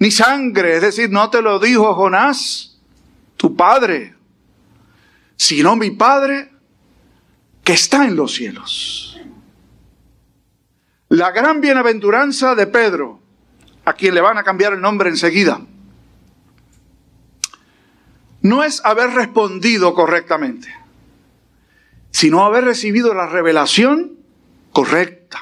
ni 0.00 0.10
sangre, 0.10 0.76
es 0.76 0.82
decir, 0.82 1.10
no 1.10 1.28
te 1.28 1.42
lo 1.42 1.60
dijo 1.60 1.94
Jonás, 1.94 2.78
tu 3.36 3.54
padre, 3.54 4.14
sino 5.36 5.76
mi 5.76 5.90
Padre 5.90 6.50
que 7.62 7.74
está 7.74 8.06
en 8.06 8.16
los 8.16 8.34
cielos. 8.34 9.20
La 11.08 11.30
gran 11.30 11.60
bienaventuranza 11.60 12.54
de 12.54 12.66
Pedro, 12.66 13.20
a 13.84 13.92
quien 13.92 14.14
le 14.14 14.20
van 14.20 14.38
a 14.38 14.44
cambiar 14.44 14.72
el 14.72 14.80
nombre 14.80 15.10
enseguida, 15.10 15.60
no 18.40 18.64
es 18.64 18.84
haber 18.84 19.10
respondido 19.10 19.94
correctamente, 19.94 20.74
sino 22.10 22.44
haber 22.44 22.64
recibido 22.64 23.14
la 23.14 23.26
revelación 23.26 24.18
correcta 24.72 25.38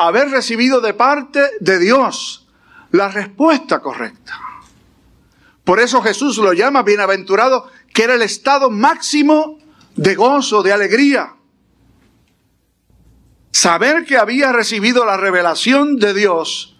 haber 0.00 0.30
recibido 0.30 0.80
de 0.80 0.94
parte 0.94 1.42
de 1.60 1.78
Dios 1.78 2.48
la 2.90 3.08
respuesta 3.08 3.80
correcta. 3.80 4.40
Por 5.62 5.78
eso 5.78 6.02
Jesús 6.02 6.38
lo 6.38 6.52
llama 6.52 6.82
bienaventurado, 6.82 7.70
que 7.92 8.04
era 8.04 8.14
el 8.14 8.22
estado 8.22 8.70
máximo 8.70 9.58
de 9.96 10.14
gozo, 10.14 10.62
de 10.62 10.72
alegría. 10.72 11.34
Saber 13.52 14.06
que 14.06 14.16
había 14.16 14.52
recibido 14.52 15.04
la 15.04 15.18
revelación 15.18 15.96
de 15.96 16.14
Dios 16.14 16.78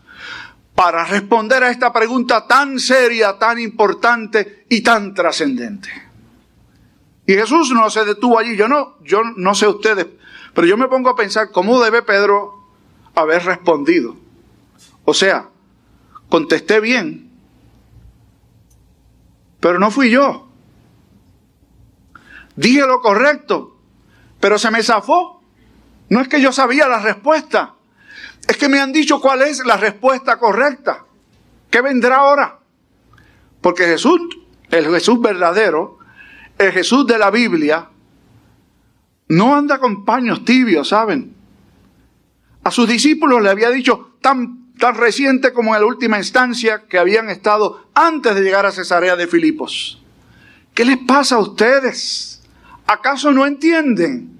para 0.75 1.05
responder 1.05 1.63
a 1.63 1.71
esta 1.71 1.93
pregunta 1.93 2.47
tan 2.47 2.79
seria, 2.79 3.39
tan 3.39 3.59
importante 3.59 4.65
y 4.71 4.81
tan 4.81 5.13
trascendente. 5.13 6.10
Y 7.27 7.35
Jesús 7.35 7.71
no 7.73 7.89
se 7.91 8.05
detuvo 8.05 8.39
allí. 8.39 8.57
Yo 8.57 8.69
no, 8.69 8.97
yo 9.03 9.23
no 9.37 9.55
sé 9.55 9.67
ustedes, 9.67 10.07
pero 10.55 10.67
yo 10.67 10.77
me 10.77 10.89
pongo 10.89 11.11
a 11.11 11.17
pensar 11.17 11.51
cómo 11.51 11.81
debe 11.81 12.03
Pedro 12.03 12.55
haber 13.15 13.45
respondido. 13.45 14.17
O 15.05 15.15
sea, 15.15 15.49
contesté 16.29 16.81
bien, 16.81 17.31
pero 19.61 19.79
no 19.79 19.91
fui 19.91 20.11
yo. 20.11 20.49
Dije 22.57 22.81
lo 22.81 23.01
correcto, 23.01 23.77
pero 24.41 24.59
se 24.59 24.71
me 24.71 24.83
zafó. 24.83 25.43
No 26.09 26.21
es 26.21 26.29
que 26.29 26.41
yo 26.41 26.53
sabía 26.53 26.89
la 26.89 26.99
respuesta, 26.99 27.75
es 28.49 28.57
que 28.57 28.69
me 28.69 28.81
han 28.81 28.93
dicho 28.93 29.21
cuál 29.21 29.43
es 29.43 29.65
la 29.65 29.77
respuesta 29.77 30.39
correcta. 30.39 31.05
¿Qué 31.71 31.81
vendrá 31.81 32.17
ahora? 32.17 32.59
Porque 33.61 33.85
Jesús, 33.85 34.21
el 34.71 34.87
Jesús 34.87 35.21
verdadero, 35.21 36.00
el 36.61 36.73
Jesús 36.73 37.07
de 37.07 37.17
la 37.17 37.31
Biblia, 37.31 37.89
no 39.29 39.57
anda 39.57 39.79
con 39.79 40.05
paños 40.05 40.45
tibios, 40.45 40.89
¿saben? 40.89 41.35
A 42.63 42.71
sus 42.71 42.87
discípulos 42.87 43.43
le 43.43 43.49
había 43.49 43.71
dicho 43.71 44.17
tan, 44.21 44.75
tan 44.75 44.95
reciente 44.95 45.55
como 45.55 45.75
en 45.75 45.81
la 45.81 45.87
última 45.87 46.19
instancia 46.19 46.85
que 46.87 46.99
habían 46.99 47.31
estado 47.31 47.87
antes 47.95 48.35
de 48.35 48.43
llegar 48.43 48.67
a 48.67 48.73
Cesarea 48.73 49.17
de 49.17 49.27
Filipos. 49.27 50.03
¿Qué 50.75 50.85
les 50.85 50.99
pasa 50.99 51.37
a 51.37 51.39
ustedes? 51.39 52.43
¿Acaso 52.87 53.33
no 53.33 53.47
entienden? 53.47 54.39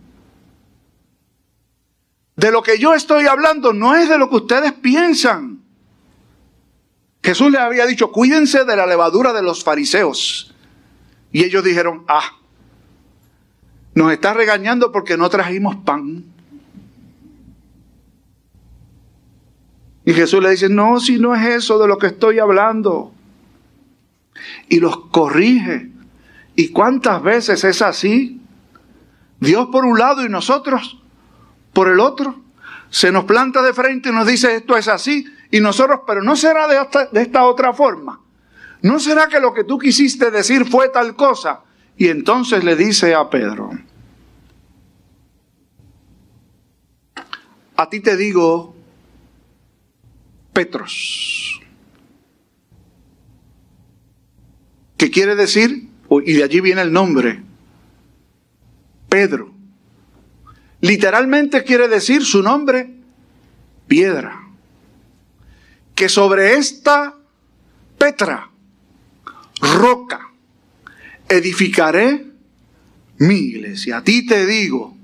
De 2.37 2.51
lo 2.51 2.63
que 2.63 2.79
yo 2.79 2.95
estoy 2.95 3.27
hablando 3.27 3.73
no 3.73 3.97
es 3.97 4.11
de 4.11 4.19
lo 4.19 4.29
que 4.29 4.37
ustedes 4.37 4.73
piensan. 4.75 5.63
Jesús 7.23 7.51
les 7.51 7.61
había 7.63 7.87
dicho, 7.87 8.13
cuídense 8.13 8.65
de 8.65 8.77
la 8.77 8.87
levadura 8.87 9.33
de 9.33 9.43
los 9.43 9.65
fariseos. 9.65 10.50
Y 11.33 11.45
ellos 11.45 11.63
dijeron, 11.63 12.05
ah, 12.09 12.39
nos 13.95 14.13
está 14.13 14.35
regañando 14.35 14.93
porque 14.93 15.17
no 15.17 15.29
trajimos 15.29 15.77
pan. 15.77 16.25
Y 20.05 20.13
Jesús 20.13 20.43
le 20.43 20.51
dice, 20.51 20.69
no, 20.69 20.99
si 20.99 21.19
no 21.19 21.35
es 21.35 21.47
eso 21.47 21.79
de 21.79 21.87
lo 21.87 21.99
que 21.99 22.09
estoy 22.09 22.39
hablando. 22.39 23.13
Y 24.69 24.81
los 24.81 25.09
corrige. 25.09 25.91
¿Y 26.57 26.69
cuántas 26.69 27.23
veces 27.23 27.63
es 27.65 27.83
así? 27.83 28.41
Dios 29.39 29.69
por 29.71 29.85
un 29.85 29.99
lado 29.99 30.25
y 30.25 30.29
nosotros 30.29 31.01
por 31.73 31.89
el 31.89 32.01
otro. 32.01 32.41
Se 32.91 33.13
nos 33.13 33.25
planta 33.25 33.63
de 33.63 33.73
frente 33.73 34.09
y 34.09 34.13
nos 34.13 34.27
dice 34.27 34.57
esto 34.57 34.77
es 34.77 34.89
así. 34.89 35.27
Y 35.51 35.61
nosotros, 35.61 36.01
pero 36.07 36.23
no 36.23 36.37
será 36.37 36.67
de 36.67 36.79
de 37.13 37.23
esta 37.23 37.45
otra 37.45 37.73
forma. 37.73 38.20
¿No 38.83 38.99
será 38.99 39.29
que 39.29 39.41
lo 39.41 39.53
que 39.53 39.65
tú 39.65 39.79
quisiste 39.79 40.31
decir 40.31 40.65
fue 40.67 40.89
tal 40.89 41.15
cosa? 41.17 41.61
Y 41.97 42.09
entonces 42.09 42.65
le 42.65 42.77
dice 42.77 43.15
a 43.15 43.29
Pedro, 43.29 43.71
a 47.77 47.89
ti 47.89 48.01
te 48.01 48.17
digo 48.17 48.75
Petros. 50.53 51.61
¿Qué 54.97 55.11
quiere 55.11 55.35
decir? 55.35 55.89
Y 56.27 56.33
de 56.35 56.45
allí 56.45 56.61
viene 56.61 56.83
el 56.83 56.93
nombre. 56.93 57.43
Pedro. 59.09 59.53
Literalmente 60.81 61.65
quiere 61.65 61.89
decir 61.89 62.25
su 62.25 62.43
nombre, 62.43 62.95
piedra. 63.87 64.49
Que 65.95 66.09
sobre 66.09 66.55
esta 66.55 67.17
Petra, 67.99 68.51
roca, 69.61 70.31
edificaré 71.29 72.27
mi 73.19 73.37
iglesia. 73.37 73.99
A 73.99 74.05
ti 74.05 74.27
te 74.27 74.47
digo, 74.47 74.97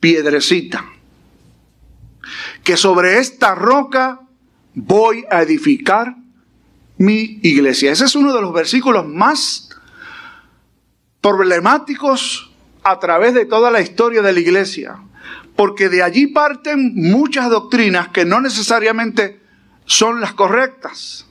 piedrecita 0.00 0.84
que 2.64 2.76
sobre 2.76 3.18
esta 3.18 3.54
roca 3.54 4.20
voy 4.74 5.24
a 5.30 5.42
edificar 5.42 6.16
mi 6.98 7.40
iglesia. 7.42 7.92
Ese 7.92 8.04
es 8.04 8.14
uno 8.14 8.34
de 8.34 8.40
los 8.40 8.52
versículos 8.52 9.06
más 9.06 9.70
problemáticos 11.20 12.52
a 12.82 12.98
través 12.98 13.34
de 13.34 13.44
toda 13.44 13.70
la 13.70 13.80
historia 13.80 14.22
de 14.22 14.32
la 14.32 14.40
iglesia, 14.40 14.96
porque 15.56 15.88
de 15.88 16.02
allí 16.02 16.28
parten 16.28 16.92
muchas 16.94 17.48
doctrinas 17.48 18.08
que 18.08 18.24
no 18.24 18.40
necesariamente 18.40 19.40
son 19.86 20.20
las 20.20 20.32
correctas. 20.32 21.26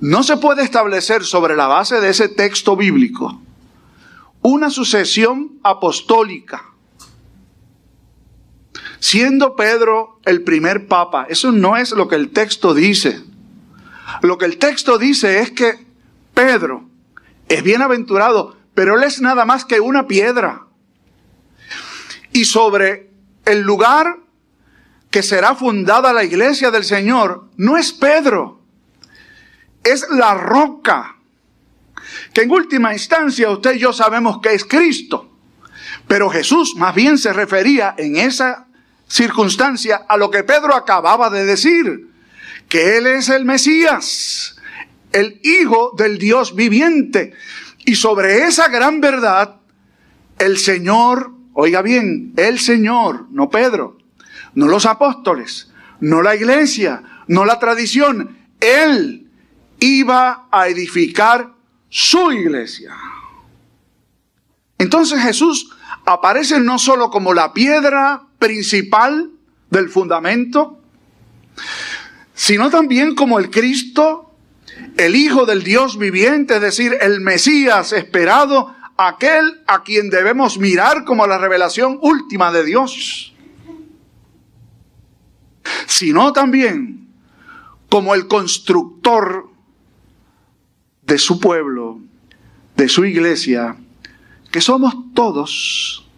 No 0.00 0.22
se 0.22 0.36
puede 0.36 0.62
establecer 0.62 1.24
sobre 1.24 1.56
la 1.56 1.66
base 1.66 2.00
de 2.00 2.10
ese 2.10 2.28
texto 2.28 2.76
bíblico 2.76 3.40
una 4.46 4.70
sucesión 4.70 5.58
apostólica, 5.64 6.66
siendo 9.00 9.56
Pedro 9.56 10.20
el 10.24 10.42
primer 10.42 10.86
papa. 10.86 11.26
Eso 11.28 11.50
no 11.50 11.76
es 11.76 11.90
lo 11.90 12.06
que 12.06 12.14
el 12.14 12.30
texto 12.30 12.72
dice. 12.72 13.24
Lo 14.22 14.38
que 14.38 14.44
el 14.44 14.58
texto 14.58 14.98
dice 14.98 15.40
es 15.40 15.50
que 15.50 15.84
Pedro 16.32 16.84
es 17.48 17.64
bienaventurado, 17.64 18.56
pero 18.72 18.96
él 18.96 19.02
es 19.02 19.20
nada 19.20 19.44
más 19.44 19.64
que 19.64 19.80
una 19.80 20.06
piedra. 20.06 20.66
Y 22.32 22.44
sobre 22.44 23.10
el 23.46 23.62
lugar 23.62 24.18
que 25.10 25.24
será 25.24 25.56
fundada 25.56 26.12
la 26.12 26.22
iglesia 26.22 26.70
del 26.70 26.84
Señor, 26.84 27.48
no 27.56 27.76
es 27.76 27.92
Pedro, 27.92 28.55
es 29.86 30.06
la 30.10 30.34
roca, 30.34 31.16
que 32.32 32.42
en 32.42 32.50
última 32.50 32.92
instancia 32.92 33.50
usted 33.50 33.76
y 33.76 33.78
yo 33.78 33.92
sabemos 33.92 34.40
que 34.40 34.54
es 34.54 34.64
Cristo. 34.64 35.32
Pero 36.08 36.28
Jesús 36.28 36.74
más 36.76 36.94
bien 36.94 37.18
se 37.18 37.32
refería 37.32 37.94
en 37.96 38.16
esa 38.16 38.66
circunstancia 39.08 40.04
a 40.08 40.16
lo 40.16 40.30
que 40.30 40.44
Pedro 40.44 40.74
acababa 40.74 41.30
de 41.30 41.44
decir, 41.44 42.10
que 42.68 42.98
Él 42.98 43.06
es 43.06 43.28
el 43.28 43.44
Mesías, 43.44 44.56
el 45.12 45.40
Hijo 45.42 45.92
del 45.96 46.18
Dios 46.18 46.54
viviente. 46.54 47.34
Y 47.84 47.94
sobre 47.94 48.44
esa 48.44 48.68
gran 48.68 49.00
verdad, 49.00 49.56
el 50.38 50.58
Señor, 50.58 51.32
oiga 51.52 51.82
bien, 51.82 52.32
el 52.36 52.58
Señor, 52.58 53.26
no 53.30 53.50
Pedro, 53.50 53.98
no 54.54 54.66
los 54.66 54.86
apóstoles, 54.86 55.70
no 56.00 56.22
la 56.22 56.34
iglesia, 56.34 57.02
no 57.28 57.44
la 57.44 57.58
tradición, 57.58 58.36
Él 58.60 59.25
iba 59.80 60.48
a 60.50 60.68
edificar 60.68 61.52
su 61.88 62.32
iglesia. 62.32 62.94
Entonces 64.78 65.20
Jesús 65.22 65.70
aparece 66.04 66.60
no 66.60 66.78
solo 66.78 67.10
como 67.10 67.32
la 67.32 67.52
piedra 67.52 68.22
principal 68.38 69.30
del 69.70 69.88
fundamento, 69.88 70.80
sino 72.34 72.70
también 72.70 73.14
como 73.14 73.38
el 73.38 73.50
Cristo, 73.50 74.34
el 74.96 75.16
Hijo 75.16 75.46
del 75.46 75.62
Dios 75.62 75.98
viviente, 75.98 76.56
es 76.56 76.60
decir, 76.60 76.96
el 77.00 77.20
Mesías 77.20 77.92
esperado, 77.92 78.74
aquel 78.98 79.62
a 79.66 79.82
quien 79.82 80.10
debemos 80.10 80.58
mirar 80.58 81.04
como 81.04 81.26
la 81.26 81.38
revelación 81.38 81.98
última 82.00 82.52
de 82.52 82.64
Dios, 82.64 83.34
sino 85.86 86.32
también 86.32 87.08
como 87.88 88.14
el 88.14 88.26
constructor 88.26 89.55
de 91.06 91.18
su 91.18 91.40
pueblo, 91.40 92.00
de 92.76 92.88
su 92.88 93.04
iglesia, 93.04 93.76
que 94.50 94.60
somos 94.60 94.94
todos. 95.14 96.08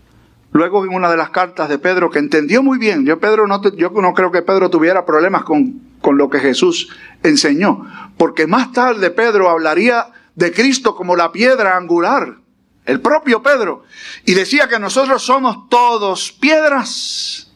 Luego 0.52 0.84
en 0.84 0.94
una 0.94 1.10
de 1.10 1.16
las 1.16 1.30
cartas 1.30 1.68
de 1.68 1.78
Pedro 1.78 2.10
que 2.10 2.18
entendió 2.18 2.62
muy 2.62 2.78
bien, 2.78 3.04
yo, 3.04 3.20
Pedro 3.20 3.46
no, 3.46 3.62
yo 3.76 3.90
no 3.90 4.14
creo 4.14 4.32
que 4.32 4.42
Pedro 4.42 4.70
tuviera 4.70 5.04
problemas 5.04 5.44
con, 5.44 5.80
con 6.00 6.16
lo 6.16 6.30
que 6.30 6.40
Jesús 6.40 6.88
enseñó, 7.22 7.86
porque 8.16 8.46
más 8.46 8.72
tarde 8.72 9.10
Pedro 9.10 9.50
hablaría 9.50 10.06
de 10.34 10.52
Cristo 10.52 10.94
como 10.94 11.16
la 11.16 11.32
piedra 11.32 11.76
angular, 11.76 12.38
el 12.86 13.00
propio 13.02 13.42
Pedro, 13.42 13.84
y 14.24 14.32
decía 14.32 14.68
que 14.68 14.78
nosotros 14.78 15.22
somos 15.22 15.68
todos 15.68 16.32
piedras 16.32 17.52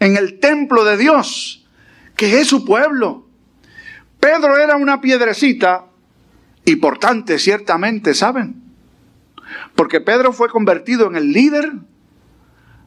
en 0.00 0.16
el 0.16 0.40
templo 0.40 0.84
de 0.84 0.96
Dios, 0.96 1.66
que 2.16 2.40
es 2.40 2.48
su 2.48 2.64
pueblo. 2.64 3.26
Pedro 4.18 4.56
era 4.56 4.76
una 4.76 5.00
piedrecita 5.00 5.86
importante, 6.64 7.38
ciertamente, 7.38 8.14
¿saben? 8.14 8.62
Porque 9.74 10.00
Pedro 10.00 10.32
fue 10.32 10.48
convertido 10.48 11.06
en 11.06 11.16
el 11.16 11.32
líder 11.32 11.72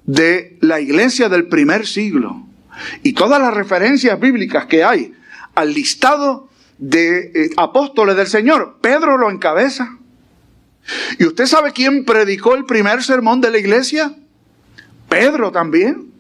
de 0.05 0.57
la 0.61 0.79
iglesia 0.79 1.29
del 1.29 1.47
primer 1.47 1.85
siglo. 1.85 2.45
Y 3.03 3.13
todas 3.13 3.41
las 3.41 3.53
referencias 3.53 4.19
bíblicas 4.19 4.65
que 4.65 4.83
hay 4.83 5.13
al 5.55 5.73
listado 5.73 6.49
de 6.77 7.31
eh, 7.33 7.49
apóstoles 7.57 8.15
del 8.17 8.27
Señor, 8.27 8.77
Pedro 8.81 9.17
lo 9.17 9.31
encabeza. 9.31 9.97
¿Y 11.17 11.25
usted 11.25 11.45
sabe 11.45 11.71
quién 11.71 12.05
predicó 12.05 12.55
el 12.55 12.65
primer 12.65 13.03
sermón 13.03 13.41
de 13.41 13.51
la 13.51 13.57
iglesia? 13.57 14.15
Pedro 15.09 15.51
también. 15.51 16.11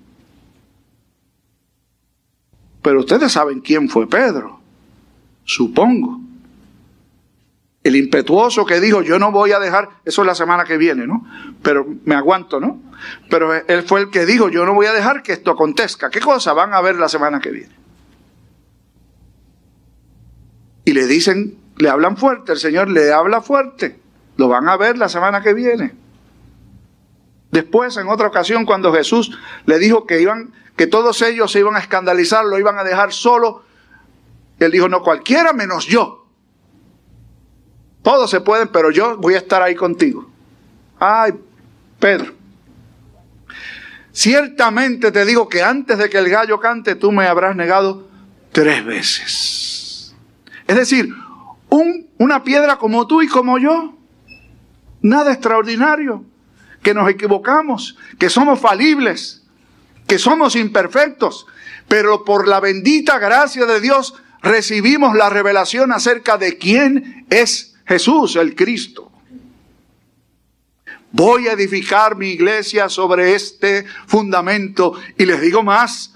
Pero 2.81 2.99
ustedes 2.99 3.31
saben 3.31 3.61
quién 3.61 3.89
fue 3.89 4.07
Pedro, 4.07 4.59
supongo. 5.43 6.24
El 7.85 7.95
impetuoso 7.95 8.65
que 8.65 8.79
dijo, 8.79 9.03
yo 9.03 9.19
no 9.19 9.31
voy 9.31 9.51
a 9.51 9.59
dejar, 9.59 9.89
eso 10.05 10.23
es 10.23 10.25
la 10.25 10.33
semana 10.33 10.63
que 10.63 10.75
viene, 10.75 11.05
¿no? 11.05 11.23
Pero 11.61 11.85
me 12.03 12.15
aguanto, 12.15 12.59
¿no? 12.59 12.81
Pero 13.29 13.53
él 13.53 13.83
fue 13.83 13.99
el 13.99 14.09
que 14.09 14.25
dijo, 14.25 14.49
yo 14.49 14.65
no 14.65 14.73
voy 14.73 14.87
a 14.87 14.91
dejar 14.91 15.21
que 15.21 15.33
esto 15.33 15.51
acontezca. 15.51 16.09
¿Qué 16.09 16.19
cosa 16.19 16.53
van 16.53 16.73
a 16.73 16.81
ver 16.81 16.95
la 16.95 17.07
semana 17.07 17.39
que 17.39 17.51
viene? 17.51 17.75
Y 20.83 20.93
le 20.93 21.05
dicen, 21.05 21.59
le 21.77 21.87
hablan 21.87 22.17
fuerte, 22.17 22.53
el 22.53 22.57
Señor 22.57 22.89
le 22.89 23.13
habla 23.13 23.41
fuerte. 23.41 23.99
Lo 24.37 24.47
van 24.47 24.67
a 24.67 24.77
ver 24.77 24.97
la 24.97 25.07
semana 25.07 25.43
que 25.43 25.53
viene. 25.53 25.93
Después, 27.51 27.95
en 27.97 28.07
otra 28.07 28.25
ocasión, 28.25 28.65
cuando 28.65 28.91
Jesús 28.93 29.37
le 29.67 29.77
dijo 29.77 30.07
que 30.07 30.19
iban, 30.21 30.55
que 30.75 30.87
todos 30.87 31.21
ellos 31.21 31.51
se 31.51 31.59
iban 31.59 31.75
a 31.75 31.79
escandalizar, 31.81 32.45
lo 32.45 32.57
iban 32.57 32.79
a 32.79 32.83
dejar 32.83 33.13
solo, 33.13 33.63
él 34.57 34.71
dijo, 34.71 34.89
no 34.89 35.03
cualquiera 35.03 35.53
menos 35.53 35.85
yo. 35.85 36.24
Todos 38.05 38.29
se 38.29 38.39
pueden, 38.39 38.67
pero 38.67 38.91
yo 38.91 39.17
voy 39.17 39.33
a 39.33 39.39
estar 39.39 39.63
ahí 39.63 39.73
contigo. 39.73 40.29
Ay, 40.99 41.33
Pedro. 41.99 42.35
Ciertamente 44.11 45.11
te 45.11 45.25
digo 45.25 45.49
que 45.49 45.63
antes 45.63 45.97
de 45.97 46.07
que 46.07 46.19
el 46.19 46.29
gallo 46.29 46.59
cante, 46.59 46.93
tú 46.93 47.11
me 47.11 47.25
habrás 47.25 47.55
negado 47.55 48.07
tres 48.51 48.85
veces. 48.85 50.13
Es 50.67 50.75
decir, 50.75 51.09
un, 51.69 52.07
una 52.19 52.43
piedra 52.43 52.77
como 52.77 53.07
tú 53.07 53.23
y 53.23 53.27
como 53.27 53.57
yo. 53.57 53.97
Nada 55.01 55.33
extraordinario. 55.33 56.23
Que 56.83 56.93
nos 56.93 57.09
equivocamos, 57.09 57.97
que 58.19 58.29
somos 58.29 58.59
falibles, 58.59 59.47
que 60.05 60.19
somos 60.19 60.55
imperfectos. 60.55 61.47
Pero 61.87 62.23
por 62.23 62.47
la 62.47 62.59
bendita 62.59 63.17
gracia 63.17 63.65
de 63.65 63.81
Dios 63.81 64.13
recibimos 64.43 65.15
la 65.15 65.31
revelación 65.31 65.91
acerca 65.91 66.37
de 66.37 66.59
quién 66.59 67.25
es 67.31 67.74
Jesús 67.85 68.35
el 68.35 68.55
Cristo. 68.55 69.11
Voy 71.11 71.47
a 71.47 71.53
edificar 71.53 72.17
mi 72.17 72.29
iglesia 72.29 72.89
sobre 72.89 73.35
este 73.35 73.85
fundamento 74.07 74.93
y 75.17 75.25
les 75.25 75.39
digo 75.39 75.63
más, 75.63 76.13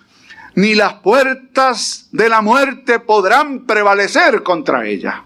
ni 0.56 0.76
las 0.76 0.96
puertas 0.96 2.10
de 2.12 2.28
la 2.28 2.42
muerte 2.42 3.00
podrán 3.00 3.66
prevalecer 3.66 4.44
contra 4.44 4.86
ella. 4.86 5.24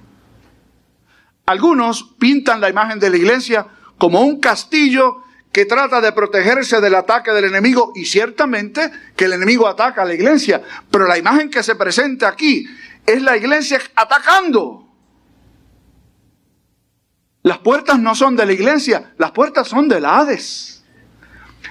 Algunos 1.46 2.04
pintan 2.20 2.62
la 2.62 2.70
imagen 2.70 3.00
de 3.00 3.10
la 3.10 3.18
iglesia 3.18 3.66
como 3.98 4.22
un 4.22 4.40
castillo 4.40 5.24
que 5.52 5.66
trata 5.66 6.02
de 6.02 6.12
protegerse 6.12 6.82
del 6.82 6.96
ataque 6.96 7.32
del 7.32 7.46
enemigo 7.46 7.94
y 7.96 8.06
ciertamente 8.06 8.92
que 9.16 9.26
el 9.26 9.34
enemigo 9.34 9.68
ataca 9.68 10.02
a 10.02 10.06
la 10.06 10.14
iglesia, 10.14 10.62
pero 10.90 11.08
la 11.08 11.18
imagen 11.18 11.50
que 11.50 11.64
se 11.64 11.76
presenta 11.76 12.28
aquí 12.28 12.68
es 13.06 13.22
la 13.22 13.38
iglesia 13.38 13.80
atacando. 13.96 14.93
Las 17.44 17.58
puertas 17.58 18.00
no 18.00 18.16
son 18.16 18.38
de 18.38 18.46
la 18.46 18.54
iglesia, 18.54 19.14
las 19.18 19.32
puertas 19.32 19.68
son 19.68 19.90
del 19.90 20.06
Hades, 20.06 20.84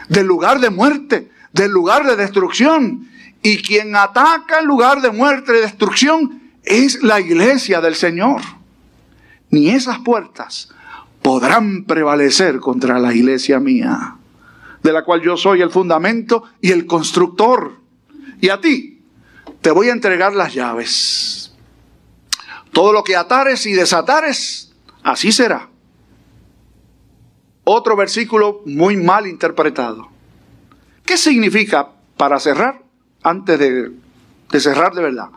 del 0.08 0.26
lugar 0.26 0.61
de 0.61 0.68
muerte, 0.68 1.30
del 1.52 1.70
lugar 1.70 2.06
de 2.06 2.14
destrucción. 2.14 3.08
Y 3.42 3.62
quien 3.62 3.96
ataca 3.96 4.61
el 4.61 4.66
lugar 4.66 5.00
de 5.00 5.11
muerte 5.11 5.52
y 5.56 5.61
destrucción 5.62 6.42
es 6.62 7.02
la 7.02 7.20
iglesia 7.20 7.80
del 7.80 7.94
Señor. 7.94 8.42
Ni 9.50 9.70
esas 9.70 9.98
puertas 10.00 10.68
podrán 11.22 11.85
prevalecer 11.85 12.61
contra 12.61 12.98
la 12.98 13.14
iglesia 13.14 13.58
mía, 13.58 14.16
de 14.82 14.92
la 14.92 15.04
cual 15.04 15.22
yo 15.22 15.37
soy 15.38 15.62
el 15.62 15.70
fundamento 15.70 16.44
y 16.61 16.70
el 16.70 16.87
constructor. 16.87 17.78
Y 18.40 18.50
a 18.50 18.61
ti 18.61 19.00
te 19.62 19.70
voy 19.70 19.88
a 19.88 19.92
entregar 19.92 20.35
las 20.35 20.52
llaves. 20.52 21.54
Todo 22.72 22.92
lo 22.92 23.02
que 23.02 23.16
atares 23.16 23.64
y 23.66 23.72
desatares 23.72 24.71
Así 25.02 25.32
será. 25.32 25.68
Otro 27.64 27.96
versículo 27.96 28.62
muy 28.66 28.96
mal 28.96 29.26
interpretado. 29.26 30.08
¿Qué 31.04 31.16
significa, 31.16 31.90
para 32.16 32.38
cerrar, 32.40 32.82
antes 33.22 33.58
de, 33.58 33.92
cerrar 34.60 34.94
de 34.94 35.02
verdad? 35.02 35.28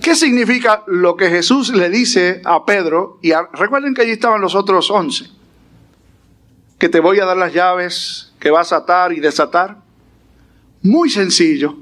¿Qué 0.00 0.16
significa 0.16 0.82
lo 0.86 1.16
que 1.16 1.28
Jesús 1.28 1.70
le 1.70 1.90
dice 1.90 2.42
a 2.44 2.64
Pedro? 2.64 3.18
Y 3.22 3.32
recuerden 3.52 3.94
que 3.94 4.02
allí 4.02 4.12
estaban 4.12 4.40
los 4.40 4.54
otros 4.54 4.90
once. 4.90 5.30
que 6.78 6.88
te 6.88 6.98
voy 6.98 7.20
a 7.20 7.24
dar 7.24 7.36
las 7.36 7.52
llaves 7.52 8.32
que 8.40 8.50
vas 8.50 8.72
a 8.72 8.78
atar 8.78 9.12
y 9.12 9.20
desatar? 9.20 9.78
Muy 10.82 11.10
sencillo, 11.10 11.76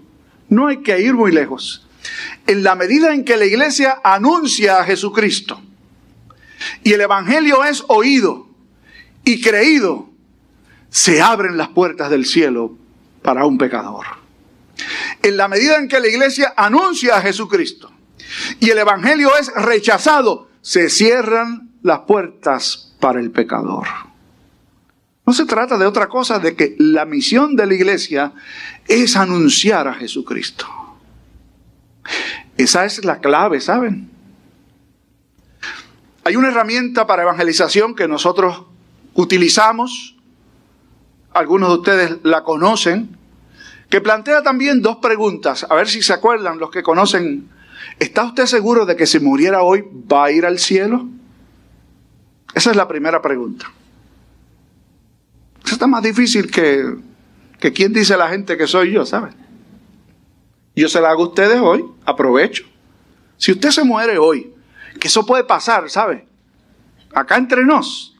no 0.51 0.67
hay 0.67 0.83
que 0.83 1.01
ir 1.01 1.15
muy 1.15 1.33
lejos. 1.33 1.87
En 2.47 2.63
la 2.63 2.75
medida 2.75 3.15
en 3.15 3.25
que 3.25 3.39
la 3.39 3.47
iglesia 3.47 3.99
anuncia 4.05 4.79
a 4.79 4.85
Jesucristo 4.85 5.59
y 6.83 6.93
el 6.93 7.01
Evangelio 7.01 7.65
es 7.65 7.85
oído 7.89 8.49
y 9.25 9.41
creído, 9.41 10.11
se 10.89 11.23
abren 11.23 11.57
las 11.57 11.69
puertas 11.69 12.11
del 12.11 12.27
cielo 12.27 12.77
para 13.23 13.45
un 13.45 13.59
pecador. 13.59 14.07
En 15.23 15.37
la 15.37 15.49
medida 15.49 15.77
en 15.77 15.89
que 15.89 16.01
la 16.01 16.09
iglesia 16.09 16.55
anuncia 16.57 17.17
a 17.17 17.23
Jesucristo 17.23 17.91
y 18.59 18.71
el 18.71 18.79
Evangelio 18.79 19.37
es 19.37 19.53
rechazado, 19.55 20.49
se 20.63 20.89
cierran 20.89 21.71
las 21.83 22.01
puertas 22.01 22.95
para 23.01 23.21
el 23.21 23.31
pecador. 23.31 23.87
No 25.27 25.33
se 25.33 25.45
trata 25.45 25.79
de 25.79 25.87
otra 25.87 26.09
cosa 26.09 26.39
de 26.39 26.57
que 26.57 26.75
la 26.79 27.05
misión 27.05 27.55
de 27.55 27.67
la 27.67 27.75
iglesia 27.75 28.33
es 28.89 29.17
anunciar 29.17 29.87
a 29.87 29.95
Jesucristo. 29.95 30.67
Esa 32.57 32.85
es 32.85 33.05
la 33.05 33.21
clave, 33.21 33.61
¿saben? 33.61 34.11
Hay 36.31 36.37
una 36.37 36.47
herramienta 36.47 37.09
para 37.09 37.23
evangelización 37.23 37.97
que 37.97 38.07
nosotros 38.07 38.63
utilizamos, 39.15 40.15
algunos 41.33 41.71
de 41.71 41.75
ustedes 41.75 42.19
la 42.23 42.45
conocen, 42.45 43.19
que 43.89 44.01
plantea 44.01 44.41
también 44.41 44.81
dos 44.81 44.99
preguntas, 44.99 45.67
a 45.69 45.75
ver 45.75 45.89
si 45.89 46.03
se 46.03 46.13
acuerdan 46.13 46.61
los 46.61 46.71
que 46.71 46.85
conocen. 46.85 47.49
¿Está 47.99 48.23
usted 48.23 48.47
seguro 48.47 48.87
de 48.87 48.95
que 48.95 49.09
si 49.09 49.19
muriera 49.19 49.63
hoy 49.65 49.85
va 49.91 50.27
a 50.27 50.31
ir 50.31 50.47
al 50.47 50.61
cielo? 50.61 51.09
Esa 52.55 52.71
es 52.71 52.77
la 52.77 52.87
primera 52.87 53.21
pregunta. 53.21 53.67
Eso 55.65 55.75
está 55.75 55.89
más 55.89 56.05
difícil 56.05 56.49
que, 56.49 56.95
que 57.59 57.73
quién 57.73 57.93
dice 57.93 58.17
la 58.17 58.29
gente 58.29 58.57
que 58.57 58.69
soy 58.69 58.93
yo, 58.93 59.05
¿sabe? 59.05 59.31
Yo 60.77 60.89
se 60.89 61.01
la 61.01 61.11
hago 61.11 61.25
a 61.25 61.27
ustedes 61.27 61.59
hoy, 61.61 61.85
aprovecho. 62.05 62.67
Si 63.37 63.51
usted 63.51 63.71
se 63.71 63.83
muere 63.83 64.17
hoy, 64.17 64.55
que 65.01 65.09
eso 65.09 65.27
puede 65.27 65.45
pasar, 65.45 65.91
¿sabe? 65.91 66.27
Acá 67.15 67.37
entre 67.37 67.65
nos. 67.65 68.17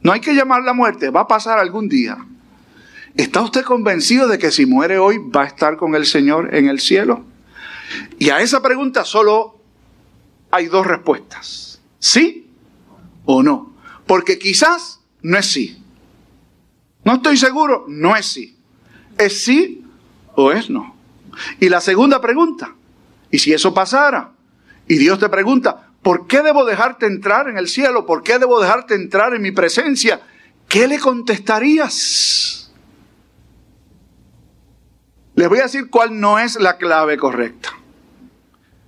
No 0.00 0.12
hay 0.12 0.20
que 0.20 0.34
llamar 0.34 0.62
la 0.62 0.72
muerte, 0.72 1.10
va 1.10 1.20
a 1.20 1.28
pasar 1.28 1.58
algún 1.58 1.88
día. 1.88 2.16
¿Está 3.14 3.42
usted 3.42 3.64
convencido 3.64 4.28
de 4.28 4.38
que 4.38 4.50
si 4.50 4.66
muere 4.66 4.98
hoy 4.98 5.18
va 5.18 5.42
a 5.42 5.46
estar 5.46 5.76
con 5.76 5.94
el 5.94 6.06
Señor 6.06 6.54
en 6.54 6.68
el 6.68 6.80
cielo? 6.80 7.24
Y 8.18 8.30
a 8.30 8.40
esa 8.40 8.62
pregunta 8.62 9.04
solo 9.04 9.60
hay 10.50 10.66
dos 10.66 10.86
respuestas. 10.86 11.80
¿Sí 11.98 12.48
o 13.24 13.42
no? 13.42 13.74
Porque 14.06 14.38
quizás 14.38 15.00
no 15.22 15.36
es 15.36 15.46
sí. 15.46 15.82
No 17.04 17.14
estoy 17.14 17.36
seguro, 17.36 17.86
no 17.88 18.16
es 18.16 18.26
sí. 18.26 18.56
¿Es 19.16 19.42
sí 19.42 19.84
o 20.34 20.52
es 20.52 20.70
no? 20.70 20.94
Y 21.60 21.68
la 21.68 21.80
segunda 21.80 22.20
pregunta, 22.20 22.74
¿y 23.30 23.38
si 23.38 23.52
eso 23.52 23.74
pasara? 23.74 24.32
Y 24.86 24.96
Dios 24.96 25.18
te 25.18 25.28
pregunta, 25.28 25.87
¿por 26.02 26.26
qué 26.26 26.42
debo 26.42 26.64
dejarte 26.64 27.06
entrar 27.06 27.48
en 27.48 27.58
el 27.58 27.68
cielo? 27.68 28.06
¿Por 28.06 28.22
qué 28.22 28.38
debo 28.38 28.60
dejarte 28.60 28.94
entrar 28.94 29.34
en 29.34 29.42
mi 29.42 29.50
presencia? 29.52 30.20
¿Qué 30.68 30.86
le 30.86 30.98
contestarías? 30.98 32.70
Les 35.34 35.48
voy 35.48 35.60
a 35.60 35.62
decir 35.62 35.88
cuál 35.88 36.18
no 36.18 36.38
es 36.38 36.56
la 36.56 36.78
clave 36.78 37.16
correcta. 37.16 37.70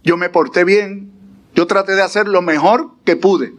Yo 0.03 0.16
me 0.16 0.29
porté 0.29 0.64
bien, 0.64 1.12
yo 1.55 1.66
traté 1.66 1.94
de 1.94 2.03
hacer 2.03 2.27
lo 2.27 2.42
mejor 2.42 2.90
que 3.05 3.16
pude. 3.16 3.55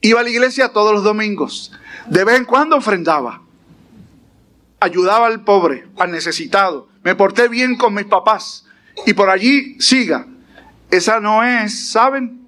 Iba 0.00 0.20
a 0.20 0.22
la 0.22 0.28
iglesia 0.28 0.68
todos 0.68 0.92
los 0.92 1.02
domingos. 1.02 1.72
De 2.06 2.24
vez 2.24 2.36
en 2.36 2.44
cuando 2.44 2.76
ofrendaba. 2.76 3.40
Ayudaba 4.78 5.26
al 5.26 5.42
pobre, 5.44 5.88
al 5.96 6.10
necesitado. 6.10 6.88
Me 7.02 7.14
porté 7.14 7.48
bien 7.48 7.76
con 7.76 7.94
mis 7.94 8.04
papás. 8.04 8.66
Y 9.06 9.14
por 9.14 9.30
allí 9.30 9.80
siga. 9.80 10.26
Esa 10.94 11.18
no 11.18 11.42
es, 11.42 11.90
¿saben? 11.90 12.46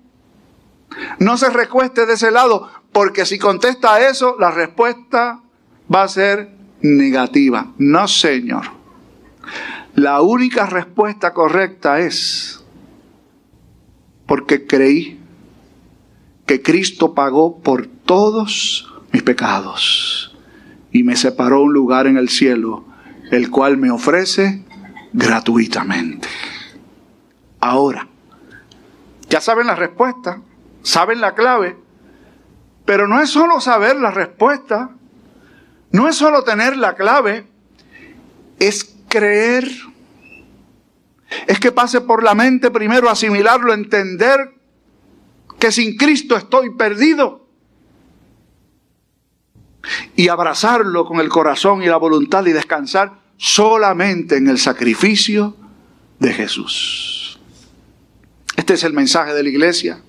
No 1.19 1.37
se 1.37 1.51
recueste 1.51 2.07
de 2.07 2.15
ese 2.15 2.31
lado, 2.31 2.71
porque 2.93 3.27
si 3.27 3.41
contesta 3.41 4.09
eso, 4.09 4.37
la 4.39 4.53
respuesta 4.53 5.41
va 5.93 6.05
a 6.05 6.09
ser 6.09 6.53
negativa. 6.81 7.73
No, 7.77 8.07
Señor. 8.07 8.67
La 9.97 10.21
única 10.21 10.67
respuesta 10.67 11.35
correcta 11.35 11.99
es 11.99 12.65
porque 14.27 14.65
creí 14.65 15.19
que 16.47 16.63
Cristo 16.63 17.15
pagó 17.15 17.59
por 17.59 17.89
todos 17.89 18.95
mis 19.13 19.25
pecados 19.25 20.37
y 20.93 21.03
me 21.03 21.17
separó 21.17 21.63
un 21.63 21.73
lugar 21.73 22.07
en 22.07 22.17
el 22.17 22.29
cielo, 22.29 22.85
el 23.33 23.51
cual 23.51 23.77
me 23.77 23.91
ofrece 23.91 24.63
gratuitamente. 25.13 26.29
Ahora, 27.59 28.09
ya 29.29 29.41
saben 29.41 29.67
la 29.67 29.75
respuesta, 29.75 30.41
saben 30.83 31.21
la 31.21 31.35
clave, 31.35 31.77
pero 32.85 33.09
no 33.09 33.21
es 33.21 33.31
solo 33.31 33.61
saber 33.61 33.97
la 33.97 34.11
respuesta, 34.11 34.91
no 35.91 36.09
es 36.09 36.17
solo 36.17 36.45
tener 36.45 36.77
la 36.77 36.95
clave, 36.95 37.47
es 38.59 38.97
creer. 39.09 39.69
Es 41.47 41.59
que 41.59 41.73
pase 41.73 42.01
por 42.01 42.23
la 42.23 42.35
mente 42.35 42.71
primero 42.71 43.11
asimilarlo, 43.11 43.75
entender 43.75 44.55
que 45.59 45.73
sin 45.73 45.97
Cristo 45.97 46.37
estoy 46.37 46.75
perdido. 46.77 47.47
Y 50.17 50.29
abrazarlo 50.29 51.05
con 51.05 51.21
el 51.21 51.29
corazón 51.29 51.83
y 51.83 51.87
la 51.87 51.97
voluntad 51.97 52.45
y 52.47 52.53
descansar 52.53 53.21
solamente 53.37 54.37
en 54.37 54.49
el 54.49 54.59
sacrificio 54.59 55.57
de 56.19 56.33
Jesús. 56.33 57.16
Este 58.57 58.75
es 58.75 58.85
el 58.85 58.95
mensaje 58.95 59.35
de 59.35 59.43
la 59.43 59.49
iglesia. 59.49 60.01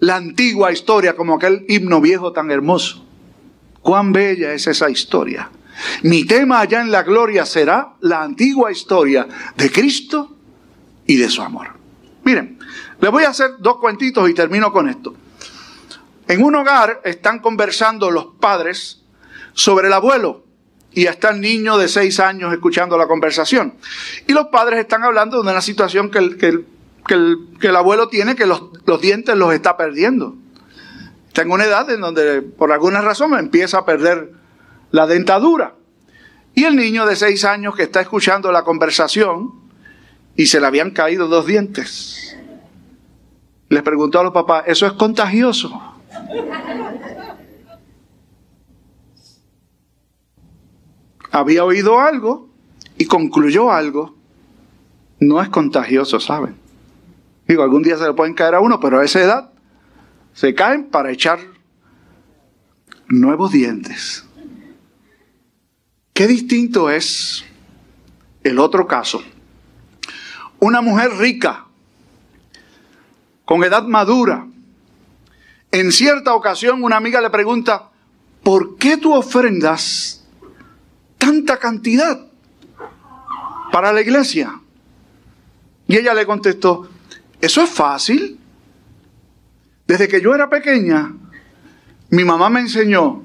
La 0.00 0.16
antigua 0.16 0.72
historia, 0.72 1.14
como 1.14 1.34
aquel 1.34 1.66
himno 1.68 2.00
viejo 2.00 2.32
tan 2.32 2.50
hermoso. 2.50 3.04
Cuán 3.82 4.12
bella 4.12 4.52
es 4.52 4.66
esa 4.66 4.88
historia. 4.90 5.50
Mi 6.02 6.24
tema 6.24 6.60
allá 6.60 6.80
en 6.80 6.90
la 6.90 7.02
gloria 7.02 7.44
será 7.44 7.94
la 8.00 8.22
antigua 8.22 8.72
historia 8.72 9.28
de 9.56 9.70
Cristo 9.70 10.36
y 11.06 11.16
de 11.16 11.28
su 11.28 11.42
amor. 11.42 11.68
Miren, 12.24 12.58
les 13.00 13.10
voy 13.10 13.24
a 13.24 13.30
hacer 13.30 13.52
dos 13.60 13.76
cuentitos 13.78 14.28
y 14.28 14.34
termino 14.34 14.72
con 14.72 14.88
esto. 14.88 15.14
En 16.26 16.42
un 16.42 16.54
hogar 16.56 17.00
están 17.04 17.38
conversando 17.38 18.10
los 18.10 18.26
padres 18.40 19.02
sobre 19.52 19.86
el 19.86 19.92
abuelo 19.92 20.44
y 20.92 21.06
está 21.06 21.30
el 21.30 21.40
niño 21.40 21.78
de 21.78 21.88
seis 21.88 22.18
años 22.18 22.52
escuchando 22.52 22.98
la 22.98 23.06
conversación. 23.06 23.74
Y 24.26 24.32
los 24.32 24.48
padres 24.48 24.80
están 24.80 25.04
hablando 25.04 25.42
de 25.42 25.50
una 25.50 25.60
situación 25.60 26.10
que 26.10 26.36
que 26.36 26.46
el 26.48 26.66
que 27.08 27.66
el, 27.66 27.76
abuelo 27.76 28.08
tiene 28.08 28.36
que 28.36 28.46
los, 28.46 28.62
los, 28.86 29.00
dientes 29.00 29.34
los 29.36 29.52
está 29.52 29.76
perdiendo. 29.76 30.36
En 31.34 31.50
una 31.52 31.64
edad 31.64 31.88
en 31.90 32.00
donde 32.00 32.42
por 32.42 32.72
alguna 32.72 33.00
razón 33.00 33.38
empieza 33.38 33.78
a 33.78 33.84
perder 33.84 34.32
la 34.90 35.06
dentadura. 35.06 35.74
Y 36.54 36.64
el 36.64 36.74
niño 36.74 37.06
de 37.06 37.14
seis 37.14 37.44
años 37.44 37.76
que 37.76 37.84
está 37.84 38.00
escuchando 38.00 38.50
la 38.50 38.64
conversación 38.64 39.52
y 40.34 40.46
se 40.46 40.60
le 40.60 40.66
habían 40.66 40.90
caído 40.90 41.28
dos 41.28 41.46
dientes. 41.46 42.36
Les 43.68 43.82
preguntó 43.82 44.18
a 44.18 44.24
los 44.24 44.32
papás, 44.32 44.64
¿eso 44.66 44.86
es 44.86 44.92
contagioso? 44.94 45.80
Había 51.30 51.64
oído 51.64 52.00
algo 52.00 52.48
y 52.96 53.06
concluyó 53.06 53.70
algo. 53.70 54.16
No 55.20 55.40
es 55.40 55.48
contagioso, 55.48 56.18
¿saben? 56.18 56.56
Digo, 57.48 57.62
algún 57.62 57.82
día 57.82 57.96
se 57.96 58.06
le 58.06 58.12
pueden 58.12 58.34
caer 58.34 58.54
a 58.54 58.60
uno, 58.60 58.78
pero 58.78 59.00
a 59.00 59.04
esa 59.04 59.20
edad 59.20 59.50
se 60.34 60.54
caen 60.54 60.84
para 60.90 61.10
echar 61.10 61.40
nuevos 63.08 63.50
dientes. 63.50 64.24
Qué 66.12 66.26
distinto 66.26 66.90
es 66.90 67.42
el 68.44 68.58
otro 68.58 68.86
caso. 68.86 69.22
Una 70.60 70.82
mujer 70.82 71.12
rica, 71.16 71.64
con 73.46 73.64
edad 73.64 73.84
madura. 73.84 74.46
En 75.70 75.90
cierta 75.90 76.34
ocasión 76.34 76.82
una 76.82 76.96
amiga 76.96 77.22
le 77.22 77.30
pregunta, 77.30 77.88
¿por 78.42 78.76
qué 78.76 78.98
tú 78.98 79.14
ofrendas 79.14 80.26
tanta 81.16 81.58
cantidad 81.58 82.26
para 83.72 83.90
la 83.92 84.02
iglesia? 84.02 84.60
Y 85.86 85.96
ella 85.96 86.12
le 86.12 86.26
contestó, 86.26 86.90
eso 87.40 87.62
es 87.62 87.70
fácil. 87.70 88.38
Desde 89.86 90.08
que 90.08 90.20
yo 90.20 90.34
era 90.34 90.50
pequeña, 90.50 91.14
mi 92.10 92.24
mamá 92.24 92.50
me 92.50 92.60
enseñó 92.60 93.24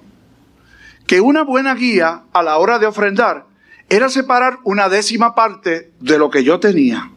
que 1.07 1.19
una 1.19 1.43
buena 1.43 1.75
guía 1.75 2.23
a 2.31 2.43
la 2.43 2.57
hora 2.57 2.79
de 2.79 2.85
ofrendar 2.85 3.45
era 3.89 4.09
separar 4.09 4.59
una 4.63 4.89
décima 4.89 5.35
parte 5.35 5.91
de 5.99 6.17
lo 6.17 6.29
que 6.29 6.43
yo 6.43 6.59
tenía. 6.59 7.11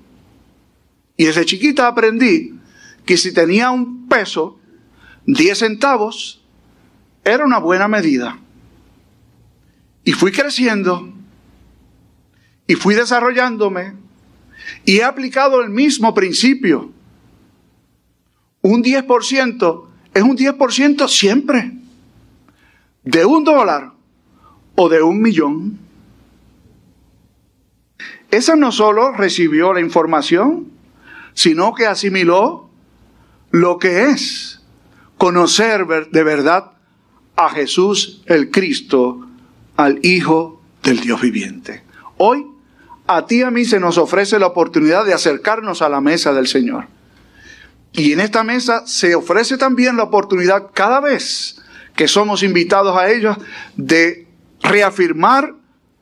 Y 1.16 1.24
desde 1.24 1.44
chiquita 1.44 1.86
aprendí 1.86 2.58
que 3.04 3.16
si 3.16 3.32
tenía 3.32 3.70
un 3.70 4.08
peso, 4.08 4.58
10 5.26 5.58
centavos, 5.58 6.44
era 7.24 7.44
una 7.44 7.58
buena 7.58 7.88
medida. 7.88 8.38
Y 10.04 10.12
fui 10.12 10.32
creciendo 10.32 11.12
y 12.66 12.74
fui 12.74 12.94
desarrollándome 12.94 13.94
y 14.84 14.98
he 14.98 15.04
aplicado 15.04 15.60
el 15.60 15.70
mismo 15.70 16.14
principio. 16.14 16.90
Un 18.62 18.82
10% 18.82 19.84
es 20.14 20.22
un 20.22 20.36
10% 20.36 21.08
siempre. 21.08 21.72
De 23.04 23.24
un 23.24 23.44
dólar 23.44 23.92
o 24.74 24.88
de 24.88 25.02
un 25.02 25.20
millón. 25.20 25.78
Esa 28.30 28.56
no 28.56 28.72
solo 28.72 29.12
recibió 29.12 29.72
la 29.72 29.80
información, 29.80 30.68
sino 31.34 31.74
que 31.74 31.86
asimiló 31.86 32.68
lo 33.50 33.78
que 33.78 34.06
es 34.06 34.62
conocer 35.16 35.86
de 35.86 36.24
verdad 36.24 36.72
a 37.36 37.50
Jesús 37.50 38.22
el 38.26 38.50
Cristo, 38.50 39.26
al 39.76 40.00
Hijo 40.02 40.60
del 40.82 41.00
Dios 41.00 41.20
viviente. 41.20 41.84
Hoy 42.16 42.46
a 43.06 43.26
ti 43.26 43.36
y 43.36 43.42
a 43.42 43.50
mí 43.50 43.64
se 43.64 43.80
nos 43.80 43.98
ofrece 43.98 44.38
la 44.38 44.46
oportunidad 44.46 45.04
de 45.04 45.14
acercarnos 45.14 45.82
a 45.82 45.88
la 45.88 46.00
mesa 46.00 46.32
del 46.32 46.46
Señor. 46.46 46.86
Y 47.92 48.12
en 48.12 48.20
esta 48.20 48.42
mesa 48.44 48.86
se 48.86 49.14
ofrece 49.14 49.56
también 49.56 49.96
la 49.96 50.04
oportunidad 50.04 50.70
cada 50.74 51.00
vez 51.00 51.62
que 51.94 52.08
somos 52.08 52.42
invitados 52.42 52.96
a 52.96 53.10
ellos 53.10 53.36
de 53.76 54.26
reafirmar 54.60 55.54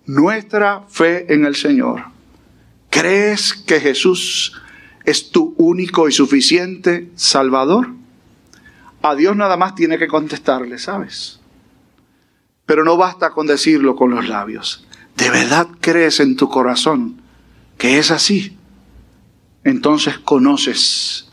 nuestra 0.07 0.83
fe 0.89 1.33
en 1.33 1.45
el 1.45 1.55
Señor. 1.55 2.05
¿Crees 2.91 3.53
que 3.53 3.81
Jesús 3.81 4.61
es 5.05 5.31
tu 5.31 5.55
único 5.57 6.09
y 6.09 6.13
suficiente 6.13 7.11
Salvador? 7.15 7.91
A 9.03 9.15
Dios 9.15 9.37
nada 9.37 9.57
más 9.57 9.75
tiene 9.75 9.99
que 9.99 10.09
contestarle, 10.09 10.79
¿sabes? 10.79 11.41
Pero 12.67 12.85
no 12.85 12.97
basta 12.97 13.31
con 13.31 13.47
decirlo 13.47 13.95
con 13.95 14.11
los 14.11 14.27
labios 14.29 14.87
de 15.17 15.31
verdad 15.31 15.69
crees 15.81 16.21
en 16.21 16.37
tu 16.37 16.49
corazón 16.49 17.21
que 17.79 17.99
es 17.99 18.11
así, 18.11 18.57
entonces 19.65 20.19
conoces 20.19 21.29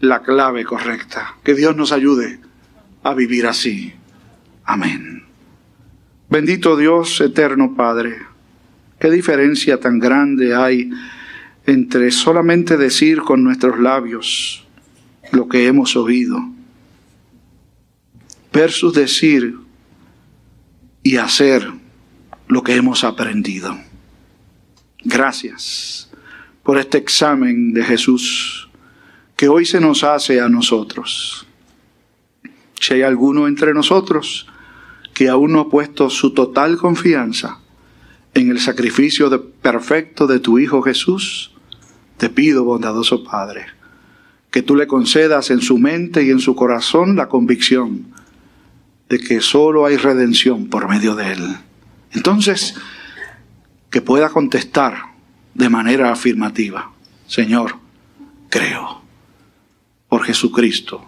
la 0.00 0.22
clave 0.22 0.64
correcta. 0.64 1.36
Que 1.42 1.54
Dios 1.54 1.76
nos 1.76 1.92
ayude 1.92 2.40
a 3.02 3.14
vivir 3.14 3.46
así. 3.46 3.92
Amén. 4.64 5.24
Bendito 6.30 6.76
Dios, 6.76 7.20
eterno 7.20 7.74
Padre, 7.74 8.18
qué 8.98 9.10
diferencia 9.10 9.80
tan 9.80 9.98
grande 9.98 10.54
hay 10.54 10.90
entre 11.66 12.10
solamente 12.10 12.76
decir 12.76 13.20
con 13.22 13.42
nuestros 13.42 13.78
labios 13.78 14.66
lo 15.32 15.48
que 15.48 15.66
hemos 15.66 15.96
oído 15.96 16.38
versus 18.52 18.94
decir 18.94 19.58
y 21.02 21.16
hacer 21.16 21.70
lo 22.48 22.62
que 22.62 22.74
hemos 22.74 23.04
aprendido. 23.04 23.78
Gracias 25.04 26.10
por 26.62 26.78
este 26.78 26.98
examen 26.98 27.72
de 27.72 27.84
Jesús 27.84 28.68
que 29.36 29.48
hoy 29.48 29.64
se 29.66 29.80
nos 29.80 30.02
hace 30.02 30.40
a 30.40 30.48
nosotros. 30.48 31.46
Si 32.80 32.94
hay 32.94 33.02
alguno 33.02 33.46
entre 33.46 33.74
nosotros 33.74 34.46
que 35.14 35.28
aún 35.28 35.52
no 35.52 35.60
ha 35.60 35.68
puesto 35.68 36.10
su 36.10 36.32
total 36.32 36.78
confianza 36.78 37.60
en 38.34 38.50
el 38.50 38.60
sacrificio 38.60 39.52
perfecto 39.52 40.26
de 40.26 40.40
tu 40.40 40.58
Hijo 40.58 40.82
Jesús, 40.82 41.52
te 42.16 42.30
pido, 42.30 42.64
bondadoso 42.64 43.24
Padre, 43.24 43.66
que 44.50 44.62
tú 44.62 44.74
le 44.74 44.86
concedas 44.86 45.50
en 45.50 45.60
su 45.60 45.78
mente 45.78 46.24
y 46.24 46.30
en 46.30 46.40
su 46.40 46.56
corazón 46.56 47.14
la 47.14 47.28
convicción 47.28 48.06
de 49.08 49.18
que 49.18 49.40
solo 49.40 49.86
hay 49.86 49.96
redención 49.96 50.68
por 50.68 50.88
medio 50.88 51.14
de 51.14 51.32
Él 51.32 51.56
entonces, 52.12 52.74
que 53.90 54.00
pueda 54.00 54.30
contestar 54.30 55.14
de 55.54 55.68
manera 55.68 56.12
afirmativa, 56.12 56.92
Señor, 57.26 57.76
creo, 58.48 59.02
por 60.08 60.24
Jesucristo, 60.24 61.04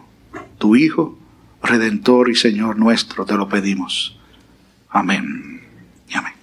tu 0.58 0.76
Hijo, 0.76 1.18
Redentor 1.62 2.30
y 2.30 2.36
Señor 2.36 2.76
nuestro, 2.76 3.24
te 3.24 3.34
lo 3.34 3.48
pedimos. 3.48 4.18
Amén 4.88 5.50
amén. 6.16 6.39